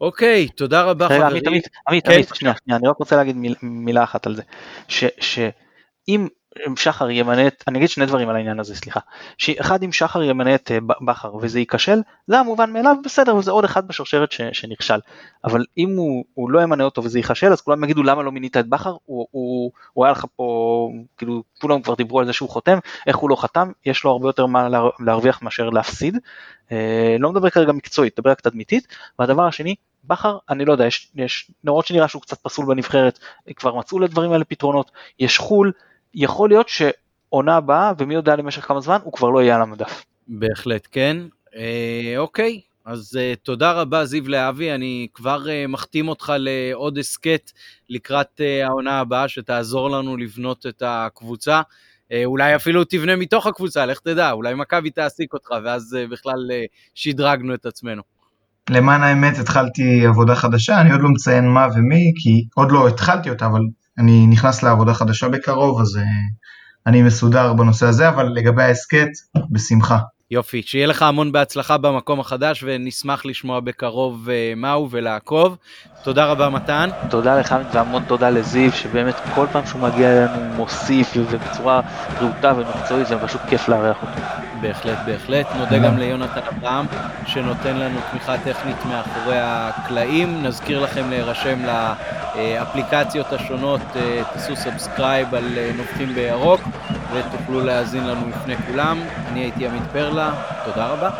[0.00, 1.22] אוקיי, תודה רבה חברי.
[1.22, 4.42] עמית, עמית, עמית, כן, עמית, שנייה, אני רק רוצה להגיד מיל, מילה אחת על זה.
[4.88, 6.28] שאם
[6.76, 9.00] שחר ימנה את, אני אגיד שני דברים על העניין הזה, סליחה.
[9.38, 13.64] שאחד, אם שחר ימנה את אה, בכר וזה ייכשל, זה המובן מאליו, בסדר, וזה עוד
[13.64, 14.98] אחד בשרשרת ש, שנכשל.
[15.44, 18.56] אבל אם הוא, הוא לא ימנה אותו וזה ייכשל, אז כולם יגידו למה לא מינית
[18.56, 22.48] את בכר, הוא, הוא, הוא היה לך פה, כאילו, כולם כבר דיברו על זה שהוא
[22.48, 24.68] חותם, איך הוא לא חתם, יש לו הרבה יותר מה
[25.00, 26.18] להרוויח מאשר להפסיד.
[26.72, 28.86] אה, לא מדבר כרגע מקצועית, מדבר רק תדמיתית.
[29.18, 29.74] והדבר השני,
[30.04, 33.18] בכר, אני לא יודע, יש, יש למרות שנראה שהוא קצת פסול בנבחרת,
[33.56, 35.72] כבר מצאו לדברים האלה פתרונות, יש חו"ל,
[36.14, 40.04] יכול להיות שעונה הבאה, ומי יודע למשך כמה זמן, הוא כבר לא יהיה על המדף.
[40.28, 41.16] בהחלט כן.
[41.56, 47.50] אה, אוקיי, אז uh, תודה רבה, זיו להבי, אני כבר uh, מחתים אותך לעוד הסכת
[47.88, 51.60] לקראת uh, העונה הבאה, שתעזור לנו לבנות את הקבוצה.
[51.60, 56.46] Uh, אולי אפילו תבנה מתוך הקבוצה, לך תדע, אולי מכבי תעסיק אותך, ואז uh, בכלל
[56.50, 58.02] uh, שדרגנו את עצמנו.
[58.70, 63.30] למען האמת התחלתי עבודה חדשה, אני עוד לא מציין מה ומי, כי עוד לא התחלתי
[63.30, 63.60] אותה, אבל
[64.00, 66.00] אני נכנס לעבודה חדשה בקרוב, אז uh,
[66.86, 69.08] אני מסודר בנושא הזה, אבל לגבי ההסכת,
[69.50, 69.98] בשמחה.
[70.30, 75.56] יופי, שיהיה לך המון בהצלחה במקום החדש, ונשמח לשמוע בקרוב uh, מהו ולעקוב.
[76.02, 76.90] תודה רבה, מתן.
[77.10, 81.80] תודה לך, והמון תודה לזיו, שבאמת כל פעם שהוא מגיע אלינו מוסיף, ובצורה
[82.20, 84.49] רהוטה ומקצועית, זה פשוט כיף לארח אותו.
[84.60, 85.46] בהחלט, בהחלט.
[85.58, 86.86] נודה גם ליונתן אברהם,
[87.26, 90.42] שנותן לנו תמיכה טכנית מאחורי הקלעים.
[90.42, 91.58] נזכיר לכם להירשם
[92.34, 96.60] לאפליקציות השונות, אה, תעשו subscribe על אה, נופחים בירוק,
[97.12, 99.00] ותוכלו להאזין לנו לפני כולם.
[99.28, 100.30] אני הייתי עמית פרלה,
[100.64, 101.10] תודה רבה.